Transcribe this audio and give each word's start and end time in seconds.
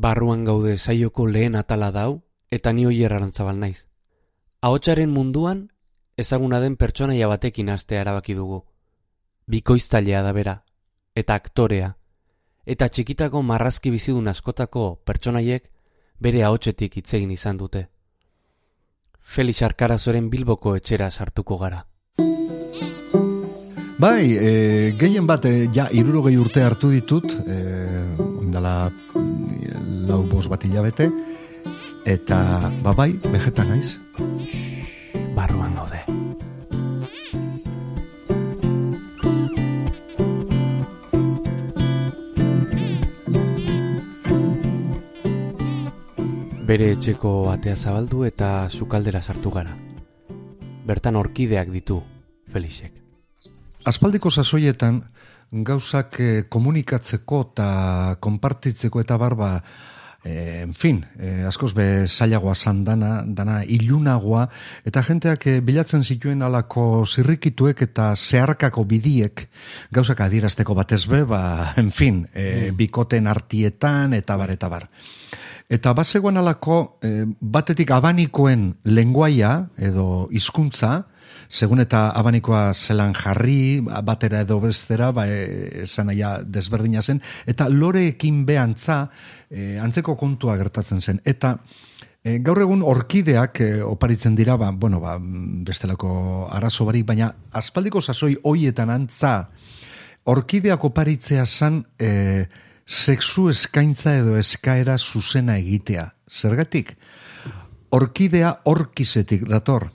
Barruan 0.00 0.44
gaude 0.44 0.78
saioko 0.78 1.26
lehen 1.28 1.56
atala 1.60 1.90
dau 1.92 2.22
eta 2.50 2.72
ni 2.72 2.86
hoier 2.88 3.12
arantzabal 3.12 3.58
naiz. 3.60 3.84
Ahotsaren 4.64 5.10
munduan 5.12 5.66
ezaguna 6.16 6.60
den 6.60 6.76
pertsonaia 6.80 7.28
batekin 7.28 7.68
astea 7.68 8.00
erabaki 8.00 8.34
dugu. 8.38 8.62
Bikoiztailea 9.46 10.22
da 10.24 10.32
bera 10.32 10.54
eta 11.14 11.36
aktorea 11.36 11.90
eta 12.64 12.88
txikitako 12.88 13.42
marrazki 13.42 13.92
bizidun 13.92 14.32
askotako 14.32 15.02
pertsonaiek 15.04 15.68
bere 16.18 16.44
ahotsetik 16.48 16.96
hitz 16.96 17.12
egin 17.20 17.36
izan 17.36 17.60
dute. 17.60 17.88
Felix 19.20 19.60
Arkarazoren 19.62 20.30
Bilboko 20.30 20.76
etxera 20.80 21.10
sartuko 21.10 21.58
gara. 21.58 21.84
Bai, 24.00 24.32
e, 24.32 24.92
gehien 24.96 25.26
bat, 25.28 25.44
e, 25.44 25.68
ja, 25.76 25.90
irurogei 25.92 26.38
urte 26.40 26.62
hartu 26.64 26.88
ditut, 26.88 27.26
e, 27.44 27.58
indala 28.40 28.88
lau 30.10 30.24
bos 30.26 30.48
bat 30.50 30.64
hilabete, 30.66 31.06
eta, 32.02 32.66
ba 32.82 32.94
bai, 32.98 33.12
vegeta 33.30 33.62
naiz. 33.68 33.94
Barruan 35.36 35.76
gaude. 35.78 36.00
Bere 46.66 46.90
etxeko 46.96 47.50
atea 47.52 47.76
zabaldu 47.76 48.24
eta 48.26 48.66
sukaldera 48.70 49.22
sartu 49.22 49.54
gara. 49.54 49.76
Bertan 50.86 51.18
orkideak 51.18 51.70
ditu, 51.70 52.00
Felixek. 52.50 52.98
Aspaldiko 53.86 54.30
sasoietan, 54.30 55.04
gauzak 55.50 56.20
eh, 56.20 56.42
komunikatzeko 56.48 57.40
eta 57.46 57.70
konpartitzeko 58.20 59.00
eta 59.02 59.16
barba, 59.18 59.54
eh, 60.24 60.62
en 60.62 60.74
fin, 60.74 61.04
eh, 61.18 61.44
askoz 61.46 61.72
be 61.74 62.06
zailagoa 62.06 62.54
zan 62.54 62.84
dana, 62.84 63.24
dana 63.26 63.60
ilunagoa, 63.64 64.48
eta 64.84 65.02
jenteak 65.02 65.46
eh, 65.46 65.60
bilatzen 65.60 66.04
zituen 66.04 66.42
alako 66.42 67.04
zirrikituek 67.06 67.82
eta 67.88 68.14
zeharkako 68.16 68.84
bidiek. 68.84 69.46
Gauzak 69.92 70.20
adierazteko 70.20 70.74
batez 70.74 71.06
be, 71.06 71.24
ba, 71.24 71.74
en 71.76 71.90
fin, 71.90 72.26
eh, 72.34 72.70
bikoten 72.76 73.26
artietan 73.26 74.14
eta 74.14 74.36
bar, 74.36 74.50
eta 74.50 74.68
bar. 74.68 74.88
Eta 75.70 75.92
bazegoen 75.94 76.36
alako, 76.36 76.98
eh, 77.02 77.24
batetik 77.40 77.92
abanikoen 77.94 78.74
lenguaia 78.84 79.68
edo 79.78 80.26
hizkuntza, 80.34 81.04
segun 81.50 81.82
eta 81.82 82.04
abanikoa 82.14 82.70
zelan 82.74 83.12
jarri, 83.18 83.80
batera 83.82 84.44
edo 84.46 84.60
bestera, 84.62 85.10
ba, 85.12 85.26
e, 85.26 85.82
esan 85.82 86.12
aia 86.14 86.36
desberdina 86.46 87.02
zen, 87.02 87.20
eta 87.50 87.66
loreekin 87.68 88.44
behantza, 88.46 89.02
e, 89.50 89.74
antzeko 89.82 90.14
kontua 90.16 90.54
gertatzen 90.60 91.02
zen. 91.02 91.20
Eta 91.26 91.56
e, 92.22 92.38
gaur 92.38 92.62
egun 92.62 92.86
orkideak 92.86 93.60
e, 93.66 93.70
oparitzen 93.82 94.38
dira, 94.38 94.56
ba, 94.60 94.70
bueno, 94.70 95.02
ba, 95.02 95.18
bestelako 95.18 96.46
arazo 96.54 96.86
barik, 96.86 97.08
baina 97.10 97.32
aspaldiko 97.58 98.00
sasoi 98.00 98.36
hoietan 98.46 98.94
antza, 98.94 99.34
orkideak 100.30 100.86
oparitzea 100.86 101.46
zan, 101.46 101.82
e, 101.98 102.46
sexu 102.86 103.48
eskaintza 103.50 104.16
edo 104.22 104.38
eskaera 104.38 104.96
zuzena 104.98 105.58
egitea. 105.58 106.12
Zergatik? 106.30 106.94
Orkidea 107.90 108.60
orkizetik 108.70 109.48
dator. 109.50 109.90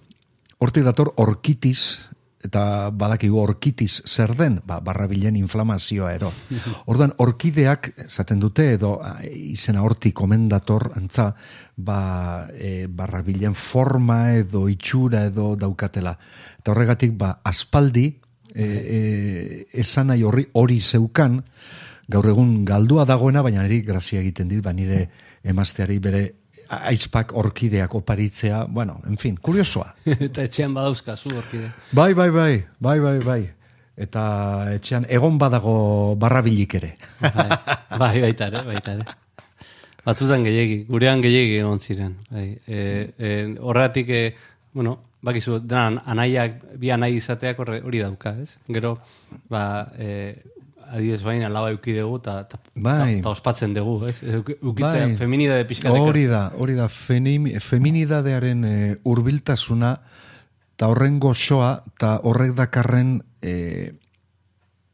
Hortik 0.65 0.81
dator 0.81 1.11
orkitiz, 1.21 2.09
eta 2.41 2.89
badakigu 2.89 3.37
orkitiz 3.37 3.99
zer 4.09 4.31
den, 4.37 4.55
ba, 4.65 4.79
barrabilen 4.81 5.35
inflamazioa 5.37 6.13
ero. 6.15 6.31
Ordan 6.91 7.13
orkideak, 7.21 7.91
esaten 8.07 8.41
dute, 8.41 8.71
edo 8.73 8.95
izena 9.29 9.83
hortik 9.85 10.21
omendator, 10.25 10.87
antza, 10.97 11.27
ba, 11.77 11.99
e, 12.49 12.87
barrabilen 12.89 13.53
forma 13.53 14.19
edo 14.39 14.65
itxura 14.71 15.27
edo 15.29 15.51
daukatela. 15.59 16.15
Eta 16.57 16.73
horregatik, 16.73 17.13
ba, 17.19 17.35
aspaldi, 17.45 18.07
e, 18.49 18.65
e, 18.65 19.01
esan 19.85 20.09
nahi 20.09 20.25
horri 20.25 20.47
hori 20.57 20.79
zeukan, 20.81 21.43
gaur 22.09 22.31
egun 22.33 22.57
galdua 22.65 23.05
dagoena, 23.05 23.45
baina 23.45 23.61
niri 23.61 23.83
grazia 23.85 24.25
egiten 24.25 24.49
dit, 24.49 24.65
ba 24.65 24.73
nire 24.73 25.05
emazteari 25.45 25.99
bere 26.01 26.25
aizpak 26.69 27.33
orkideak 27.37 27.95
oparitzea, 27.95 28.65
bueno, 28.65 28.99
en 29.07 29.17
fin, 29.17 29.37
kuriosoa. 29.41 29.93
eta 30.29 30.45
etxean 30.45 30.73
badauzkazu 30.73 31.35
orkide. 31.37 31.71
Bai, 31.91 32.13
bai, 32.13 32.29
bai, 32.29 32.65
bai, 32.79 32.99
bai, 32.99 33.19
bai. 33.25 33.41
Eta 33.95 34.23
etxean 34.75 35.05
egon 35.09 35.37
badago 35.39 36.15
barrabilik 36.19 36.75
ere. 36.81 36.95
Bai, 37.21 37.47
bai, 37.97 38.15
baita 38.27 38.49
ere, 38.51 38.63
baita 38.67 38.97
ere. 38.97 39.05
Batzutan 40.05 40.43
gehiegi, 40.45 40.83
gurean 40.89 41.23
gehiegi 41.23 41.59
egon 41.61 41.79
ziren. 41.79 42.17
Bai. 42.29 42.49
E, 42.67 42.79
e, 43.17 43.31
horretik, 43.61 44.09
e, 44.09 44.35
bueno, 44.75 44.97
bakizu, 45.25 45.61
denan, 45.63 46.01
anaiak, 46.05 46.59
bi 46.77 46.91
anai 46.93 47.15
izateak 47.15 47.63
hori 47.63 48.03
dauka, 48.03 48.35
ez? 48.43 48.57
Gero, 48.69 48.97
ba, 49.49 49.63
e, 49.97 50.35
adidez 50.91 51.21
bain, 51.23 51.43
alaba 51.43 51.71
euki 51.73 51.95
dugu, 51.97 52.19
eta 52.21 52.37
ta, 52.49 52.59
Bai. 52.75 53.21
ospatzen 53.25 53.73
dugu, 53.73 53.97
ez? 54.09 54.21
Ukitzea, 54.21 55.07
Bai. 55.07 55.15
feminidade 55.17 55.65
pixkatek. 55.69 56.01
Hori 56.01 56.25
da, 56.29 56.51
hori 56.57 56.77
da, 56.77 56.87
fenim, 56.91 57.47
feminidadearen 57.61 58.65
e, 58.65 58.77
hurbiltasuna 59.03 59.95
eta 60.75 60.89
horren 60.91 61.19
goxoa, 61.23 61.77
eta 61.95 62.17
horrek 62.27 62.55
dakarren 62.57 63.21
e, 63.41 63.93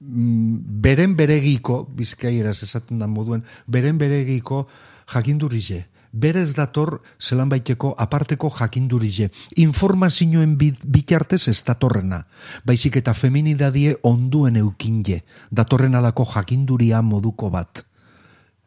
beren 0.02 1.16
beregiko, 1.18 1.84
bizkaieraz 1.98 2.62
esaten 2.66 3.02
da 3.02 3.08
moduen, 3.10 3.44
beren 3.68 3.98
beregiko 4.02 4.68
jakindurize. 5.12 5.86
Berez 6.12 6.54
dator 6.56 7.02
zelan 7.20 7.50
baiteko 7.50 7.94
aparteko 7.98 8.50
jakindurize. 8.50 9.30
Informazioen 9.56 10.58
bit- 10.58 10.84
bitartez 10.86 11.48
ez 11.48 11.64
datorrena. 11.64 12.26
Baizik 12.66 12.98
eta 12.98 13.14
feminidadie 13.14 13.98
onduen 14.04 14.56
eukinje. 14.58 15.24
Datorren 15.52 15.96
alako 15.96 16.26
jakinduria 16.26 17.02
moduko 17.02 17.50
bat 17.50 17.86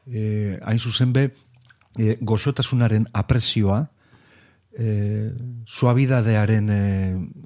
e, 0.06 0.59
hain 0.62 0.78
zuzen 0.78 1.12
be, 1.12 1.28
e, 1.99 2.16
gozotasunaren 2.21 3.06
apresioa, 3.12 3.84
e, 4.76 5.31
suabidadearen 5.66 6.71
e, 6.71 6.82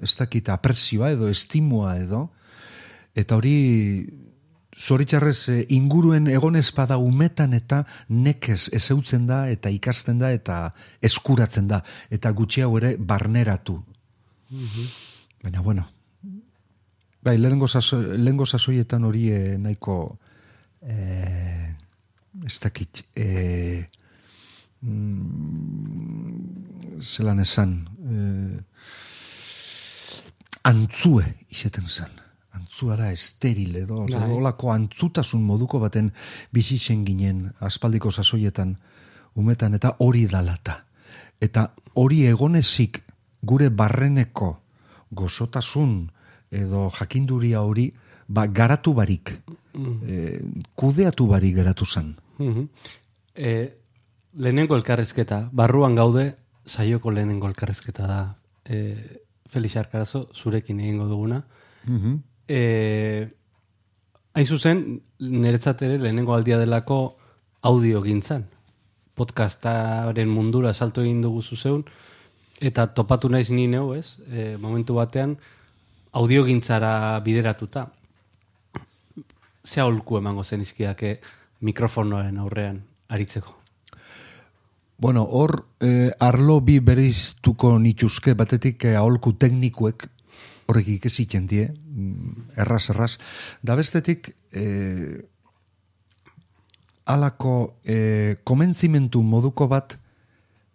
ez 0.03 0.15
dakit 0.19 0.49
apresioa 0.49 1.13
edo 1.15 1.29
estimua 1.29 1.97
edo, 2.01 2.27
eta 3.17 3.37
hori 3.39 4.07
zoritxarrez 4.79 5.49
e, 5.49 5.65
inguruen 5.75 6.27
egon 6.31 6.55
ezpada 6.55 6.97
umetan 6.97 7.53
eta 7.53 7.83
nekez 8.09 8.69
ezeutzen 8.75 9.27
da 9.27 9.49
eta 9.51 9.69
ikasten 9.73 10.19
da 10.21 10.31
eta 10.31 10.71
eskuratzen 11.01 11.67
da. 11.67 11.83
Eta 12.09 12.31
gutxi 12.31 12.61
hau 12.63 12.77
ere 12.79 12.95
barneratu. 12.97 13.83
Baina 15.43 15.61
bueno, 15.61 15.87
bai, 17.21 17.37
lehengo, 17.37 17.67
saso, 17.67 18.01
lehengo 18.01 18.45
sasoietan 18.45 19.03
hori 19.05 19.29
e, 19.31 19.57
nahiko 19.59 20.17
e, 20.81 21.75
ez 22.45 22.59
dakit 22.63 23.03
e, 23.15 23.85
mm, 24.81 27.01
zelan 27.03 27.39
esan 27.43 27.89
e, 27.99 28.59
antzue 30.69 31.25
iseten 31.49 31.85
zen 31.85 32.28
antzua 32.57 32.97
da 32.97 33.11
esteril 33.11 33.75
edo 33.83 34.05
Bai. 34.07 34.31
olako 34.31 34.71
antzutasun 34.71 35.43
moduko 35.45 35.79
baten 35.79 36.11
bizitzen 36.51 37.05
ginen 37.05 37.51
aspaldiko 37.59 38.11
sasoietan 38.11 38.77
umetan 39.35 39.73
eta 39.73 39.95
hori 39.99 40.25
dalata 40.27 40.83
eta 41.41 41.69
hori 41.93 42.25
egonezik 42.27 43.03
gure 43.41 43.69
barreneko 43.69 44.57
gozotasun 45.11 46.09
edo 46.51 46.89
jakinduria 46.89 47.61
hori 47.61 47.91
ba, 48.27 48.47
garatu 48.47 48.93
barik 48.93 49.37
e, 49.73 50.39
kudeatu 50.75 51.27
barik 51.27 51.55
geratu 51.55 51.85
zen. 51.85 52.13
E, 53.35 53.51
lehenengo 54.33 54.75
elkarrezketa, 54.77 55.49
barruan 55.51 55.95
gaude, 55.95 56.35
saioko 56.65 57.11
lehenengo 57.11 57.47
elkarrezketa 57.47 58.07
da. 58.07 58.21
E, 58.65 58.79
Felix 59.49 59.77
Arkarazo, 59.77 60.27
zurekin 60.33 60.79
egingo 60.79 61.07
duguna. 61.09 61.43
E, 62.49 63.29
hain 64.33 64.47
zuzen, 64.47 64.79
niretzat 65.21 65.83
ere 65.85 65.99
lehenengo 66.01 66.33
aldia 66.33 66.57
delako 66.57 66.99
audio 67.69 68.01
gintzan. 68.01 68.47
Podcastaren 69.13 70.31
mundura 70.31 70.73
salto 70.73 71.03
egin 71.05 71.21
dugu 71.21 71.43
zuzeun, 71.43 71.83
eta 72.59 72.87
topatu 72.95 73.29
naiz 73.29 73.51
ni 73.53 73.67
neu, 73.69 73.93
ez? 73.93 74.17
E, 74.31 74.55
momentu 74.57 74.97
batean, 74.97 75.37
audio 76.11 76.43
gintzara 76.47 77.19
bideratuta. 77.21 77.85
Ze 79.63 79.81
aholku 79.83 80.17
emango 80.17 80.43
zen 80.43 80.65
izkidake 80.65 81.19
mikrofonoaren 81.61 82.37
aurrean 82.41 82.81
aritzeko. 83.09 83.59
Bueno, 84.99 85.23
hor 85.23 85.65
eh, 85.79 86.11
arlo 86.19 86.59
bi 86.59 86.79
beriztuko 86.83 87.77
nituzke 87.79 88.33
batetik 88.35 88.83
eh, 88.83 88.97
aholku 88.99 89.31
teknikuek 89.39 90.09
horrek 90.69 90.93
ikesitzen 90.99 91.47
die, 91.49 91.65
mm, 91.67 92.53
erraz, 92.61 92.89
erraz. 92.93 93.17
Da 93.65 93.75
bestetik, 93.75 94.33
eh, 94.53 95.17
alako 97.09 97.81
e, 97.83 98.37
komentzimentu 98.45 99.23
moduko 99.25 99.67
bat 99.67 99.97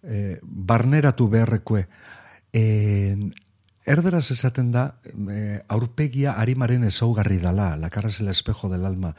e, 0.02 0.38
barneratu 0.42 1.28
beharrekue. 1.30 1.86
E, 2.50 2.64
erderaz 3.86 4.26
esaten 4.34 4.72
da, 4.74 4.84
e, 5.04 5.60
aurpegia 5.68 6.34
harimaren 6.40 6.86
ezaugarri 6.88 7.38
dala, 7.42 7.74
la 7.78 7.90
cara 7.90 8.08
es 8.08 8.20
el 8.20 8.28
espejo 8.28 8.68
del 8.68 8.84
alma. 8.84 9.14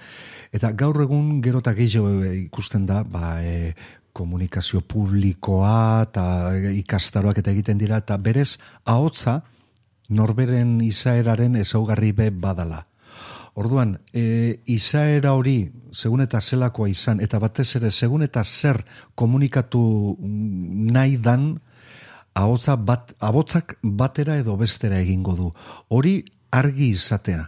Eta 0.51 0.73
gaur 0.73 1.01
egun 1.05 1.41
gerota 1.45 1.75
gehiago 1.77 2.11
ikusten 2.33 2.85
da, 2.89 3.03
ba, 3.03 3.37
e, 3.43 3.73
komunikazio 4.15 4.79
publikoa 4.81 6.05
eta 6.07 6.25
ikastaroak 6.71 7.41
eta 7.41 7.51
egiten 7.51 7.79
dira, 7.79 7.99
eta 8.03 8.17
berez, 8.17 8.57
ahotza, 8.83 9.41
norberen 10.09 10.79
izaeraren 10.81 11.55
ezaugarri 11.55 12.11
be 12.11 12.29
badala. 12.31 12.85
Orduan, 13.55 13.93
e, 14.11 14.59
izaera 14.67 15.31
hori, 15.33 15.71
segun 15.95 16.25
eta 16.25 16.41
zelakoa 16.41 16.89
izan, 16.91 17.21
eta 17.23 17.39
batez 17.39 17.69
ere, 17.79 17.91
segun 17.91 18.25
eta 18.25 18.43
zer 18.43 18.81
komunikatu 19.15 20.17
nahi 20.19 21.15
dan, 21.23 21.53
ahotza 22.35 22.75
bat, 22.75 23.13
abotzak 23.23 23.77
batera 23.81 24.35
edo 24.41 24.57
bestera 24.59 24.99
egingo 24.99 25.37
du. 25.39 25.51
Hori 25.87 26.17
argi 26.51 26.89
izatea. 26.97 27.45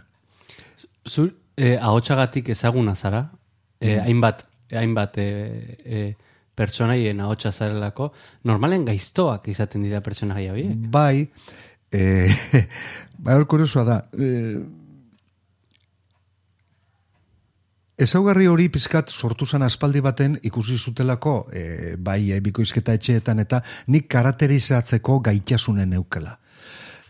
Zur, 1.04 1.34
e, 1.56 1.76
ahotsagatik 1.76 2.48
ezaguna 2.56 2.96
zara, 2.96 3.26
e, 3.80 3.98
hainbat, 4.00 4.46
hainbat 4.72 5.20
e, 5.20 5.28
e, 5.84 6.02
pertsonaien 6.58 7.20
ahotsa 7.20 7.52
zarelako, 7.52 8.10
normalen 8.48 8.88
gaiztoak 8.88 9.52
izaten 9.52 9.84
dira 9.84 10.00
pertsonaia 10.04 10.56
horiek. 10.56 10.72
Bai, 10.90 11.28
e, 11.92 12.28
bai 13.24 13.34
hor 13.34 13.84
da, 13.86 14.02
e, 14.12 14.58
Ezaugarri 17.98 18.46
hori 18.46 18.68
pizkat 18.70 19.10
sortu 19.10 19.46
zen 19.46 19.64
aspaldi 19.66 20.00
baten 20.00 20.36
ikusi 20.46 20.76
zutelako 20.78 21.48
e, 21.50 21.96
bai 21.98 22.30
e, 22.30 22.40
bikoizketa 22.40 22.94
etxeetan 22.94 23.42
eta 23.42 23.58
nik 23.88 24.06
karakterizatzeko 24.08 25.18
gaitasunen 25.18 25.92
eukela 25.98 26.36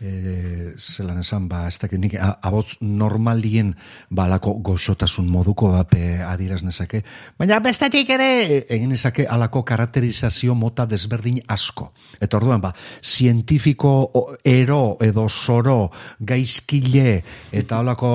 e, 0.01 0.73
zelan 0.77 1.19
esan, 1.19 1.47
ba, 1.51 1.65
ez 1.67 1.77
dakit 1.79 1.99
nik 1.99 2.15
abotz 2.19 2.79
normalien 2.81 3.73
balako 4.09 4.55
goxotasun 4.65 5.27
moduko 5.29 5.71
bape 5.73 6.21
adiraz 6.25 6.61
nezake, 6.63 7.03
baina 7.39 7.59
bestetik 7.63 8.09
ere 8.15 8.29
egin 8.61 8.95
ezake 8.95 9.27
alako 9.27 9.63
karakterizazio 9.67 10.55
mota 10.55 10.85
desberdin 10.89 11.41
asko. 11.47 11.91
Eta 12.19 12.39
orduan, 12.39 12.61
ba, 12.63 12.73
zientifiko 13.03 13.93
ero 14.43 14.97
edo 15.03 15.27
soro 15.29 15.91
gaizkile 16.19 17.19
eta 17.51 17.79
alako 17.83 18.13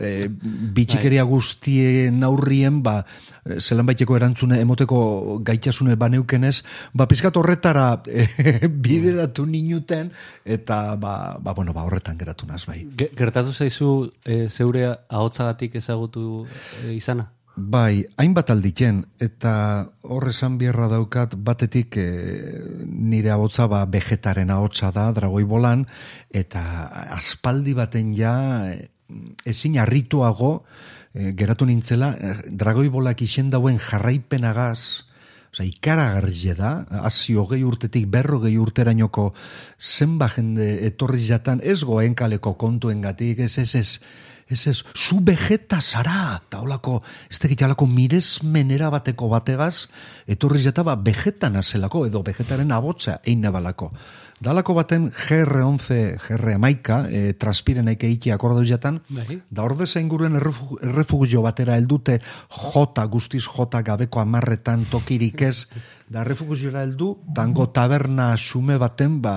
e, 0.00 0.28
bitxikeria 0.28 1.24
bai. 1.24 1.32
guztien 1.32 2.22
aurrien, 2.24 2.82
ba, 2.82 3.00
zelan 3.58 3.86
baiteko 3.86 4.16
erantzune 4.16 4.60
emoteko 4.62 5.38
gaitasune 5.46 5.96
baneukenez, 5.96 6.62
ba, 6.94 7.06
pizkat 7.10 7.36
horretara 7.36 7.86
e, 8.06 8.26
bideratu 8.86 9.46
ninuten, 9.46 10.10
eta 10.44 10.96
ba, 11.00 11.36
ba, 11.40 11.54
bueno, 11.54 11.74
ba, 11.76 11.86
horretan 11.86 12.18
geratu 12.18 12.46
naz, 12.46 12.64
bai. 12.66 12.82
Gertatu 12.96 13.52
zaizu 13.52 14.10
e, 14.24 14.46
zeure 14.48 14.88
ahotzagatik 15.08 15.78
ezagutu 15.82 16.46
e, 16.82 16.94
izana? 16.96 17.30
Bai, 17.56 18.04
hainbat 18.20 18.50
aldiken, 18.52 18.98
eta 19.22 19.52
horre 20.04 20.34
esan 20.34 20.58
bierra 20.60 20.90
daukat, 20.92 21.38
batetik 21.40 21.96
e, 21.96 22.10
nire 22.84 23.32
ahotza 23.32 23.64
ba, 23.72 23.86
vegetaren 23.88 24.52
ahotza 24.52 24.90
da, 24.92 25.08
dragoi 25.16 25.46
bolan, 25.48 25.86
eta 26.28 26.60
aspaldi 27.16 27.72
baten 27.78 28.12
ja, 28.18 28.34
ezin 29.48 29.78
arrituago, 29.80 30.66
e, 31.16 31.32
geratu 31.32 31.66
nintzela, 31.66 32.12
e, 32.20 32.34
dragoi 32.52 32.88
bolak 32.92 33.24
isen 33.24 33.50
dauen 33.50 33.80
jarraipenagaz, 33.80 35.06
Osa, 35.56 35.64
ikaragarri 35.64 36.52
da, 36.52 36.84
hazi 37.00 37.32
hogei 37.40 37.62
urtetik 37.64 38.04
berro 38.12 38.42
gehi 38.42 38.58
urterainoko 38.60 39.30
zenba 39.80 40.28
jende 40.28 40.66
etorri 40.84 41.22
jatan, 41.24 41.62
ez 41.64 41.80
goen 41.80 42.12
kaleko 42.14 42.52
kontuen 42.60 43.00
gatik, 43.00 43.40
ez 43.40 43.56
ez 43.62 43.74
ez, 43.74 44.00
ez 44.52 44.66
ez, 44.68 44.82
zu 44.92 45.22
vegeta 45.24 45.80
zara, 45.80 46.42
eta 46.44 46.60
holako, 46.60 46.98
ez 47.30 47.40
tekit 47.40 47.62
alako 47.64 47.86
miresmenera 47.88 48.90
bateko 48.92 49.30
bategaz, 49.32 49.88
etorri 50.28 50.60
jata 50.60 50.84
ba 50.84 50.98
vegetan 51.00 51.56
azelako, 51.56 52.04
edo 52.10 52.22
vegetaren 52.26 52.76
abotza 52.76 53.22
eine 53.24 53.50
balako. 53.50 53.94
Dalako 54.36 54.74
baten 54.76 55.08
GR11, 55.10 56.18
GR 56.20 56.58
maika, 56.60 57.06
e, 57.08 57.32
transpiren 57.40 57.88
eike 57.88 58.08
iki 58.12 58.32
akorda 58.32 58.60
bai. 59.08 59.40
da 59.50 59.62
orde 59.62 59.86
zain 59.86 60.08
guruen 60.08 60.36
errefugio 60.36 61.42
batera 61.42 61.76
eldute 61.76 62.20
jota, 62.50 63.06
guztiz 63.06 63.44
jota 63.44 63.82
gabeko 63.82 64.20
amarretan 64.20 64.84
tokirik 64.90 65.40
ez, 65.40 65.66
da 66.08 66.22
refugiora 66.22 66.84
heldu 66.86 67.16
tango 67.34 67.66
taberna 67.74 68.28
xume 68.38 68.76
baten 68.78 69.18
ba 69.22 69.34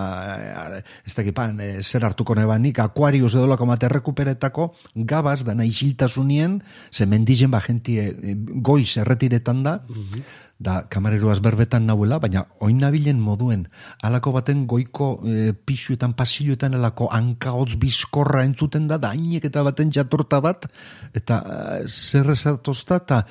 ez 1.06 1.16
da 1.18 1.24
kipan 1.26 1.58
e, 1.60 1.70
zer 1.82 2.06
hartuko 2.06 2.36
nebanik 2.38 2.80
akuarius 2.84 3.34
edo 3.34 3.48
lako 3.50 3.66
mate 3.66 3.90
rekuperetako 3.90 4.74
gabaz 4.94 5.44
da 5.44 5.56
isiltasunien 5.64 6.62
ze 6.92 7.06
mendizen 7.06 7.50
ba 7.52 7.62
genti 7.66 7.98
e, 8.00 8.14
goiz 8.62 8.98
erretiretan 8.98 9.64
da. 9.64 9.80
Mhm 9.90 10.48
da 10.60 10.82
kamareroaz 10.92 11.40
berbetan 11.40 11.86
nahuela, 11.88 12.20
baina 12.20 12.44
oin 12.60 12.82
nabilen 12.84 13.20
moduen, 13.24 13.64
alako 14.04 14.34
baten 14.36 14.66
goiko 14.68 15.10
e, 15.24 15.54
pisuetan, 15.54 16.14
pasiluetan, 16.20 16.76
alako 16.76 17.08
hankaotz 17.16 17.78
bizkorra 17.80 18.44
entzuten 18.44 18.88
da, 18.88 18.98
da 19.00 19.14
eta 19.16 19.64
baten 19.64 19.92
jatorta 19.92 20.42
bat, 20.44 20.68
eta 21.16 21.40
e, 21.40 21.88
zer 21.88 22.32
ezatozta, 22.36 23.00
eta 23.00 23.24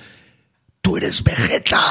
tu 0.81 0.97
eres 0.97 1.21
vegeta! 1.21 1.83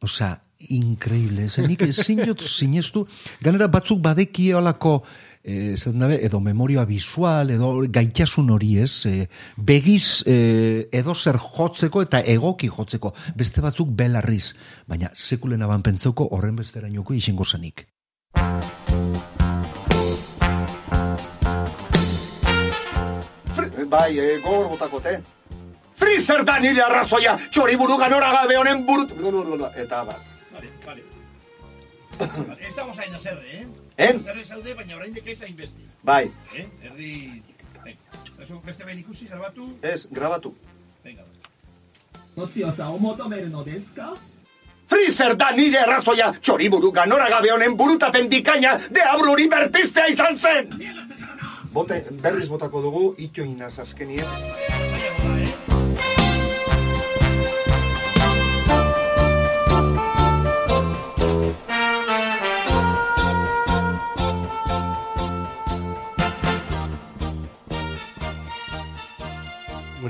Osa, 0.00 0.32
increíble, 0.72 1.48
zenik 1.48 1.82
ezin 1.82 2.24
jot 2.24 2.40
zinestu, 2.40 3.06
ganera 3.44 3.68
batzuk 3.68 4.00
badeki 4.00 4.52
alako, 4.56 5.02
e, 5.42 5.76
dabe, 5.94 6.24
edo 6.24 6.40
memoria 6.40 6.84
visual, 6.84 7.50
edo 7.50 7.84
gaitasun 7.88 8.50
hori 8.50 8.78
ez, 8.78 9.06
e, 9.06 9.28
begiz 9.56 10.22
e, 10.26 10.88
edo 10.92 11.14
zer 11.14 11.38
jotzeko 11.38 12.02
eta 12.02 12.20
egoki 12.20 12.68
jotzeko, 12.68 13.14
beste 13.36 13.60
batzuk 13.60 13.88
belarriz, 13.96 14.54
baina 14.86 15.10
sekulen 15.14 15.62
aban 15.62 15.82
pentsauko 15.82 16.28
horren 16.32 16.56
bestera 16.56 16.88
inoko 16.88 17.14
isingo 17.14 17.44
zanik. 17.44 17.86
Bai, 23.90 24.18
e, 24.18 24.38
gogor 24.44 24.68
botakote. 24.70 25.20
Freezer 25.98 26.44
da 26.44 26.58
nire 26.60 26.82
arrazoia, 26.84 27.34
txori 27.50 27.76
buru 27.76 27.96
ganora 27.98 28.30
gabe 28.32 28.56
honen 28.56 28.84
burut... 28.86 29.10
Eta 29.76 30.04
bat. 30.04 30.20
Vale, 30.52 30.70
vale. 30.86 31.02
vale 32.48 32.68
estamos 32.68 32.98
hain 32.98 33.14
azerre, 33.14 33.62
eh? 33.62 33.89
Eh? 33.96 34.12
Zerre 34.24 34.44
zaude, 34.44 34.74
baina 34.74 34.96
orain 34.96 35.14
dek 35.14 35.26
ez 35.26 35.40
besti. 35.56 35.86
Bai. 36.02 36.30
Eh? 36.56 36.66
Erdi... 36.84 37.42
Eso 38.40 38.60
beste 38.64 38.84
behin 38.84 39.00
ikusi, 39.00 39.26
grabatu? 39.28 39.68
Ez, 39.82 40.06
grabatu. 40.10 40.54
Venga. 41.04 41.24
Notzi 42.36 42.64
oza, 42.64 42.88
omoto 42.88 43.28
merno 43.28 43.64
deska? 43.64 44.12
Freezer 44.90 45.36
da 45.36 45.50
nire 45.54 45.78
errazoia, 45.84 46.32
txoriburu 46.40 46.90
ganora 46.92 47.28
gabe 47.30 47.52
honen 47.54 47.76
burutapen 47.78 48.28
bikaina 48.32 48.76
de 48.90 49.04
abruri 49.06 49.46
berpistea 49.48 50.08
izan 50.10 50.38
zen! 50.38 50.72
Bote, 51.70 52.00
berriz 52.24 52.48
botako 52.50 52.82
dugu, 52.82 53.04
ito 53.18 53.44
inaz 53.46 53.76
azkenien. 53.78 54.79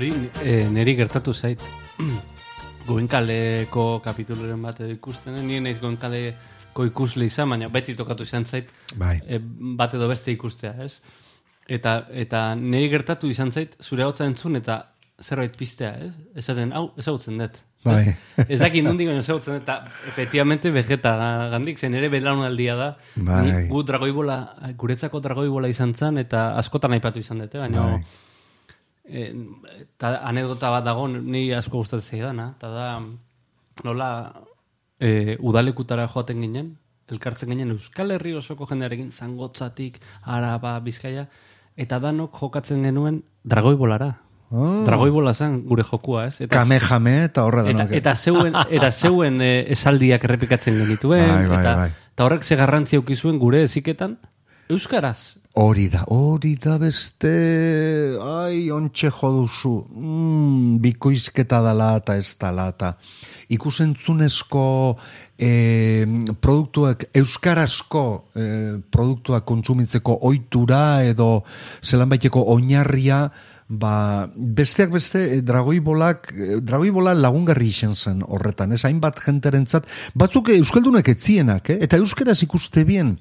Hori, 0.01 0.31
e, 0.41 0.53
neri 0.73 0.95
gertatu 0.97 1.29
zait. 1.31 1.61
Goenkaleko 2.87 3.99
kapituloren 4.01 4.63
bat 4.65 4.79
edo 4.81 4.95
ikusten, 4.95 5.35
eh? 5.37 5.43
nien 5.45 5.61
naiz 5.61 5.75
goenkaleko 5.77 6.87
ikusle 6.87 7.27
izan, 7.29 7.51
baina 7.53 7.67
beti 7.69 7.93
tokatu 7.93 8.25
izan 8.25 8.47
zait, 8.49 8.71
bai. 8.97 9.19
e, 9.29 9.37
bat 9.77 9.93
edo 9.93 10.07
beste 10.09 10.33
ikustea, 10.33 10.71
ez? 10.81 10.95
Eta, 11.69 12.07
eta 12.17 12.39
neri 12.57 12.87
gertatu 12.89 13.29
izan 13.29 13.53
zait, 13.53 13.75
zure 13.77 14.01
hau 14.01 14.09
entzun 14.25 14.57
eta 14.57 14.79
zerbait 15.21 15.53
piztea, 15.59 15.91
ez? 16.07 16.09
Ezaten, 16.41 16.73
hau, 16.73 16.87
ezagutzen 16.97 17.37
dut. 17.37 17.61
Bai. 17.85 18.15
ez 18.47 18.57
dakit 18.57 18.81
nondik 18.81 19.11
baina 19.11 19.21
ezagutzen 19.21 19.59
dut, 19.59 19.69
eta 19.69 20.09
efectivamente 20.09 20.73
vegeta 20.73 21.13
gandik, 21.53 21.77
zen 21.77 21.99
ere 22.01 22.09
belaunaldia 22.09 22.79
da. 22.81 22.89
Bai. 23.29 23.67
Gu 23.69 23.85
dragoibola, 23.93 24.41
guretzako 24.81 25.21
dragoibola 25.21 25.69
izan 25.69 25.93
zen, 25.93 26.17
eta 26.25 26.55
askotan 26.65 26.97
aipatu 26.97 27.21
izan 27.21 27.45
dut, 27.45 27.61
baina... 27.61 27.85
Bai 27.91 28.29
eta 29.11 30.13
anedota 30.27 30.69
bat 30.73 30.85
dago 30.85 31.07
ni 31.07 31.49
asko 31.53 31.81
gustatzen 31.81 32.17
zaidana, 32.17 32.53
eta 32.57 32.69
da 32.71 32.87
nola 33.83 34.09
e, 34.99 35.37
udalekutara 35.39 36.07
joaten 36.07 36.41
ginen, 36.41 36.73
elkartzen 37.11 37.51
ginen 37.51 37.73
Euskal 37.75 38.15
Herri 38.15 38.33
osoko 38.39 38.67
jendearekin 38.69 39.11
zangotzatik, 39.11 39.99
araba, 40.23 40.77
bizkaia, 40.79 41.27
eta 41.75 41.99
danok 41.99 42.37
jokatzen 42.39 42.83
genuen 42.87 43.21
dragoi 43.43 43.75
bolara. 43.75 44.13
Oh. 44.51 44.81
Dragoi 44.83 45.09
bola 45.15 45.31
zen 45.33 45.61
gure 45.63 45.83
jokua, 45.87 46.25
ez? 46.27 46.41
Eta, 46.43 46.57
Kame 46.57 46.81
jame 46.83 47.13
eta 47.29 47.45
horre 47.47 47.61
eta, 47.63 47.69
denak. 47.69 47.93
eta 47.95 48.15
zeuen, 48.15 48.57
eta 48.69 48.89
zeuen 48.91 49.39
eh, 49.41 49.63
esaldiak 49.71 50.25
errepikatzen 50.27 50.75
genituen. 50.75 51.23
Bai, 51.23 51.45
bai, 51.47 51.59
eta, 51.61 51.75
bai. 51.79 51.91
eta 52.11 52.25
horrek 52.25 52.43
ze 52.43 52.57
garrantzia 52.59 52.99
ukizuen 52.99 53.39
gure 53.39 53.63
eziketan, 53.63 54.17
Euskaraz. 54.71 55.35
Hori 55.59 55.89
da, 55.91 56.05
hori 56.07 56.53
da 56.55 56.77
beste, 56.79 57.31
ai, 58.23 58.69
ontxe 58.71 59.09
joduzu, 59.11 59.73
mm, 59.91 60.77
bikoizketa 60.79 61.59
dala 61.65 61.89
eta 61.99 62.15
ez 62.15 62.31
dala 62.39 62.69
eta 62.71 62.93
ikusentzunezko 63.51 64.63
e, 65.35 65.51
produktuak, 66.39 67.09
euskarazko 67.19 68.05
e, 68.31 68.47
produktuak 68.95 69.43
kontsumitzeko 69.51 70.21
ohitura 70.29 71.03
edo 71.03 71.43
zelan 71.83 72.15
baiteko 72.15 72.45
oinarria, 72.55 73.25
ba, 73.67 73.93
besteak 74.35 74.95
beste, 74.95 75.41
dragoibolak, 75.43 76.31
e, 76.31 76.61
dragoibola 76.63 77.11
lagungarri 77.19 77.73
izan 77.75 77.99
zen 77.99 78.23
horretan, 78.23 78.71
ez 78.71 78.85
hainbat 78.87 79.19
jenterentzat, 79.27 79.91
batzuk 80.15 80.55
euskaldunak 80.55 81.11
etzienak, 81.11 81.75
eh? 81.75 81.81
eta 81.83 81.99
euskaraz 81.99 82.39
ikuste 82.47 82.87
bien, 82.87 83.17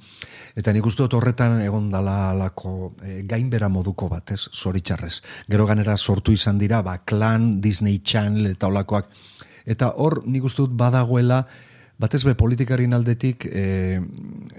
Eta 0.60 0.74
nik 0.76 0.84
uste 0.84 1.06
dut 1.06 1.14
horretan 1.16 1.62
egon 1.64 1.86
dala 1.88 2.34
lako 2.36 2.92
e, 3.00 3.22
gainbera 3.28 3.70
moduko 3.72 4.10
bat, 4.10 4.34
ez, 4.34 4.42
zoritxarrez. 4.52 5.14
Gero 5.48 5.64
ganera 5.68 5.96
sortu 5.96 6.34
izan 6.36 6.58
dira, 6.60 6.82
ba, 6.84 6.98
Klan, 7.08 7.54
Disney 7.64 8.02
Channel 8.04 8.50
eta 8.52 8.68
olakoak. 8.68 9.08
Eta 9.64 9.94
hor 9.96 10.20
nik 10.28 10.44
uste 10.44 10.66
dut 10.66 10.74
badagoela, 10.76 11.40
batez 12.00 12.20
be 12.24 12.34
politikarin 12.36 12.92
aldetik, 12.96 13.46
e, 13.48 14.00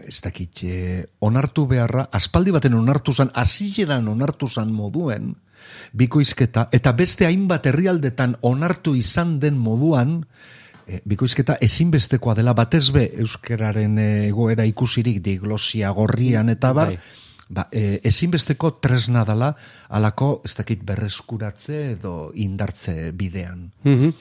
ez 0.08 0.18
dakit, 0.26 0.64
e, 0.66 0.80
onartu 1.28 1.68
beharra, 1.70 2.08
aspaldi 2.18 2.54
baten 2.54 2.78
onartu 2.78 3.14
zan, 3.14 3.30
asileran 3.38 4.10
onartu 4.10 4.50
zan 4.50 4.74
moduen, 4.74 5.36
bikoizketa, 5.98 6.68
eta 6.74 6.96
beste 6.98 7.30
hainbat 7.30 7.70
herrialdetan 7.70 8.40
onartu 8.42 8.96
izan 8.98 9.38
den 9.42 9.58
moduan, 9.62 10.24
bikoizketa 11.06 11.58
ezinbestekoa 11.62 12.36
dela 12.36 12.54
batez 12.58 12.90
be 12.92 13.08
euskararen 13.24 13.98
e, 14.00 14.10
egoera 14.30 14.66
ikusirik 14.66 15.22
diglosia 15.24 15.92
gorrian 15.96 16.50
eta 16.50 16.74
bar, 16.74 16.94
Bai. 16.94 17.00
ba, 17.50 17.68
e, 17.72 18.00
ezinbesteko 18.08 18.78
tresna 18.84 19.24
dela 19.28 19.54
alako 19.90 20.42
ez 20.46 20.56
dakit 20.56 20.84
berreskuratze 20.88 21.82
edo 21.98 22.32
indartze 22.36 23.12
bidean. 23.12 23.72
Mm 23.84 24.12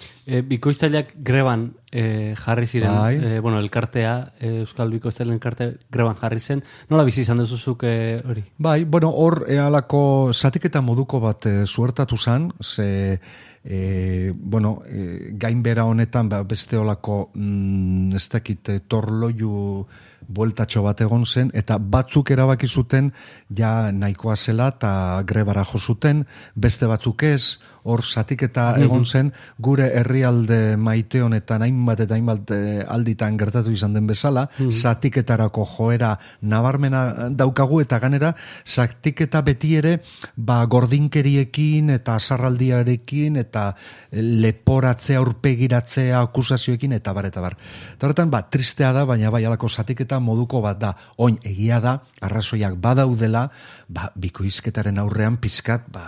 bikoiztaileak 0.46 1.08
greban 1.26 1.72
eh, 1.90 2.34
jarri 2.38 2.66
ziren, 2.66 2.92
Bai. 2.94 3.16
eh, 3.16 3.40
bueno, 3.40 3.58
elkartea, 3.58 4.32
eh, 4.38 4.60
Euskal 4.60 4.90
Bikoiztailean 4.94 5.34
elkarte 5.34 5.72
greban 5.90 6.14
jarri 6.20 6.40
zen. 6.40 6.62
Nola 6.88 7.02
bizi 7.04 7.24
izan 7.24 7.40
duzuzuk 7.42 7.82
eh, 7.82 8.22
hori? 8.24 8.44
Bai, 8.58 8.84
bueno, 8.84 9.10
hor 9.10 9.44
e, 9.48 9.58
alako 9.58 10.30
zatiketa 10.32 10.80
moduko 10.80 11.18
bat 11.20 11.46
e, 11.46 11.66
zuertatu 11.66 12.16
zan, 12.16 12.52
ze 12.62 13.18
e, 13.64 14.32
bueno, 14.34 14.80
e, 14.86 15.30
gainbera 15.32 15.84
honetan 15.84 16.28
ba, 16.28 16.42
beste 16.44 16.78
olako 16.78 17.30
mm, 17.34 18.16
ez 18.16 18.28
dakit 18.32 18.68
e, 18.68 18.78
torloiu 18.80 19.86
bueltatxo 20.30 20.82
bat 20.84 21.00
egon 21.02 21.26
zen, 21.26 21.50
eta 21.54 21.78
batzuk 21.78 22.30
erabaki 22.30 22.68
zuten 22.68 23.10
ja 23.56 23.90
nahikoa 23.92 24.36
zela 24.36 24.70
eta 24.74 24.92
grebara 25.26 25.64
jo 25.64 25.78
zuten, 25.78 26.24
beste 26.54 26.86
batzuk 26.86 27.24
ez, 27.26 27.58
hor 27.84 28.02
zatiketa 28.04 28.74
egon 28.80 29.06
zen, 29.06 29.32
gure 29.58 29.90
herrialde 30.00 30.76
maite 30.76 31.22
honetan 31.22 31.62
hainbat 31.62 32.04
eta 32.06 32.16
hainbat 32.16 32.52
eh, 32.56 32.84
alditan 32.86 33.38
gertatu 33.40 33.72
izan 33.72 33.94
den 33.96 34.06
bezala, 34.06 34.46
zatiketarako 34.70 35.64
joera 35.76 36.14
nabarmena 36.42 37.30
daukagu 37.30 37.80
eta 37.80 37.98
ganera 38.02 38.34
zatiketa 38.66 39.42
beti 39.46 39.74
ere 39.76 39.96
ba, 40.36 40.60
gordinkeriekin 40.66 41.90
eta 41.96 42.16
azarraldiarekin 42.20 43.36
eta 43.40 43.70
leporatzea, 44.12 45.20
aurpegiratzea, 45.20 46.20
akusazioekin 46.20 46.96
eta 46.98 47.14
bar, 47.16 47.30
eta 47.30 47.44
bar. 47.44 47.56
Eta 47.94 48.08
horretan, 48.08 48.30
ba, 48.32 48.42
tristea 48.50 48.92
da, 48.96 49.04
baina 49.08 49.30
bai 49.32 49.44
alako 49.48 49.68
zatiketa 49.68 50.20
moduko 50.20 50.62
bat 50.64 50.80
da, 50.80 50.94
oin 51.18 51.38
egia 51.46 51.80
da, 51.80 51.98
arrazoiak 52.20 52.76
badaudela, 52.82 53.46
ba, 53.88 54.10
bikoizketaren 54.20 54.98
aurrean 55.02 55.38
pizkat, 55.42 55.88
ba, 55.92 56.04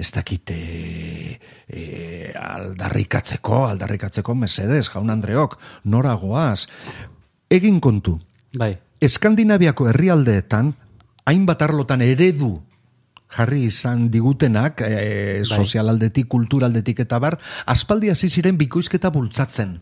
ez 0.00 0.08
dakite 0.16 0.56
e, 1.68 1.82
aldarrikatzeko, 2.40 3.66
aldarrikatzeko 3.68 4.34
mesedez, 4.34 4.86
jaun 4.88 5.12
Andreok, 5.12 5.58
noragoaz. 5.84 6.66
Egin 7.50 7.80
kontu, 7.84 8.16
Bai. 8.58 8.74
Eskandinaviako 9.00 9.86
herrialdeetan, 9.88 10.74
hainbat 11.30 11.62
arlotan 11.62 12.02
eredu 12.04 12.58
jarri 13.30 13.62
izan 13.68 14.08
digutenak, 14.10 14.82
e, 14.82 15.44
sozialaldetik, 15.46 16.26
kulturaldetik 16.28 17.04
eta 17.06 17.20
bar, 17.22 17.38
aspaldi 17.70 18.10
hasi 18.10 18.28
ziren 18.28 18.58
bikoizketa 18.58 19.12
bultzatzen. 19.14 19.78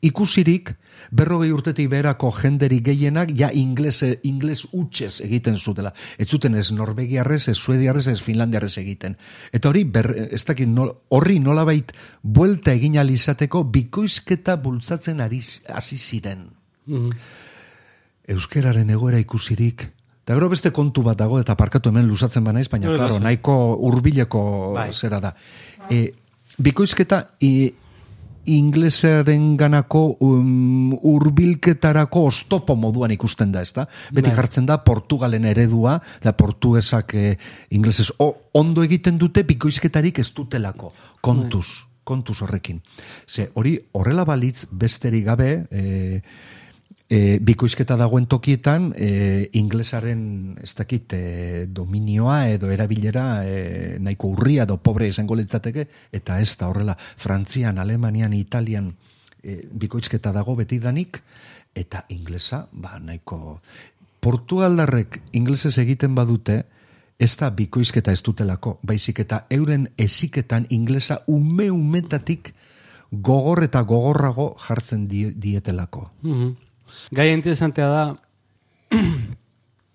Ikusirik, 0.00 0.70
berrogei 1.12 1.50
urtetik 1.52 1.90
beherako 1.92 2.30
jenderi 2.32 2.78
gehienak, 2.80 3.34
ja 3.36 3.50
inglese, 3.52 4.14
ingles 4.24 4.64
utxez 4.72 5.20
egiten 5.26 5.58
zutela. 5.58 5.92
Ez 6.16 6.28
zuten 6.28 6.54
ez 6.54 6.70
norvegiarrez, 6.72 7.48
ez 7.52 7.58
suediarrez, 7.58 8.06
ez 8.08 8.20
finlandiarrez 8.24 8.78
egiten. 8.80 9.18
Eta 9.52 9.68
hori, 9.68 9.84
ber, 9.84 10.08
ez 10.30 10.44
dakit, 10.48 10.68
nol, 10.68 10.94
horri 11.12 11.38
nolabait 11.40 11.92
buelta 12.22 12.72
egin 12.72 12.96
alizateko 12.98 13.64
bikoizketa 13.64 14.56
bultzatzen 14.56 15.20
ari, 15.20 15.42
hasi 15.68 16.00
ziren 16.00 16.48
euskeraren 18.30 18.90
egoera 18.94 19.20
ikusirik, 19.20 19.84
eta 20.24 20.36
gero 20.36 20.48
beste 20.52 20.72
kontu 20.74 21.02
bat 21.06 21.18
dago, 21.18 21.40
eta 21.42 21.56
parkatu 21.58 21.90
hemen 21.90 22.08
luzatzen 22.08 22.44
banaiz, 22.46 22.68
baina, 22.70 22.88
claro, 22.90 23.16
lasai. 23.16 23.24
nahiko 23.26 23.56
hurbileko 23.88 24.42
Bai. 24.76 24.90
zera 24.92 25.20
da. 25.22 25.34
E, 25.90 26.02
bikoizketa 26.58 27.22
e, 27.40 27.50
inglesaren 28.46 29.56
ganako 29.56 30.16
um, 30.20 30.92
urbilketarako 31.02 32.24
ostopo 32.30 32.76
moduan 32.76 33.12
ikusten 33.14 33.52
da, 33.52 33.62
ezta? 33.62 33.86
Beti 34.10 34.28
Bai. 34.28 34.36
jartzen 34.36 34.66
da 34.66 34.80
Portugalen 34.84 35.44
eredua, 35.44 35.98
da 36.22 36.32
portuesak 36.32 37.14
e, 37.14 37.36
inglesez 37.70 38.10
o, 38.18 38.32
ondo 38.54 38.84
egiten 38.86 39.18
dute 39.18 39.44
bikoizketarik 39.44 40.18
ez 40.18 40.30
dutelako. 40.36 40.92
Kontuz, 41.20 41.66
kontuz 42.04 42.40
horrekin. 42.42 42.80
Ze, 43.28 43.50
hori 43.54 43.76
horrela 43.92 44.24
balitz 44.24 44.64
besterik 44.70 45.26
gabe, 45.28 45.52
e, 45.70 46.22
e, 47.10 47.38
bikoizketa 47.42 47.96
dagoen 47.98 48.26
tokietan 48.30 48.92
e, 48.94 49.50
inglesaren 49.58 50.56
ez 50.62 50.72
dakit 50.78 51.12
e, 51.12 51.66
dominioa 51.66 52.48
edo 52.54 52.70
erabilera 52.70 53.42
e, 53.44 53.98
nahiko 53.98 54.30
urria 54.36 54.64
edo 54.68 54.78
pobre 54.78 55.10
izango 55.10 55.34
litzateke 55.34 55.88
eta 56.12 56.38
ez 56.40 56.54
da 56.56 56.70
horrela 56.70 56.96
Frantzian, 56.96 57.82
Alemanian, 57.82 58.32
Italian 58.32 58.92
e, 59.42 59.66
bikoizketa 59.72 60.32
dago 60.32 60.54
betidanik 60.56 61.22
eta 61.74 62.06
inglesa 62.08 62.68
ba 62.72 62.98
nahiko 63.02 63.58
Portugaldarrek 64.20 65.20
inglesez 65.32 65.78
egiten 65.82 66.14
badute 66.14 66.62
ez 67.20 67.34
da 67.36 67.50
bikoizketa 67.52 68.14
ez 68.16 68.22
dutelako, 68.24 68.78
baizik 68.82 69.18
eta 69.20 69.44
euren 69.52 69.90
eziketan 70.00 70.64
inglesa 70.72 71.20
ume 71.28 71.68
umetatik 71.70 72.54
gogor 73.10 73.64
eta 73.66 73.82
gogorrago 73.82 74.54
jartzen 74.56 75.06
die, 75.08 75.34
dietelako. 75.36 76.06
Mhm. 76.22 76.69
Gai 77.10 77.32
interesantea 77.32 77.86
da, 77.88 78.04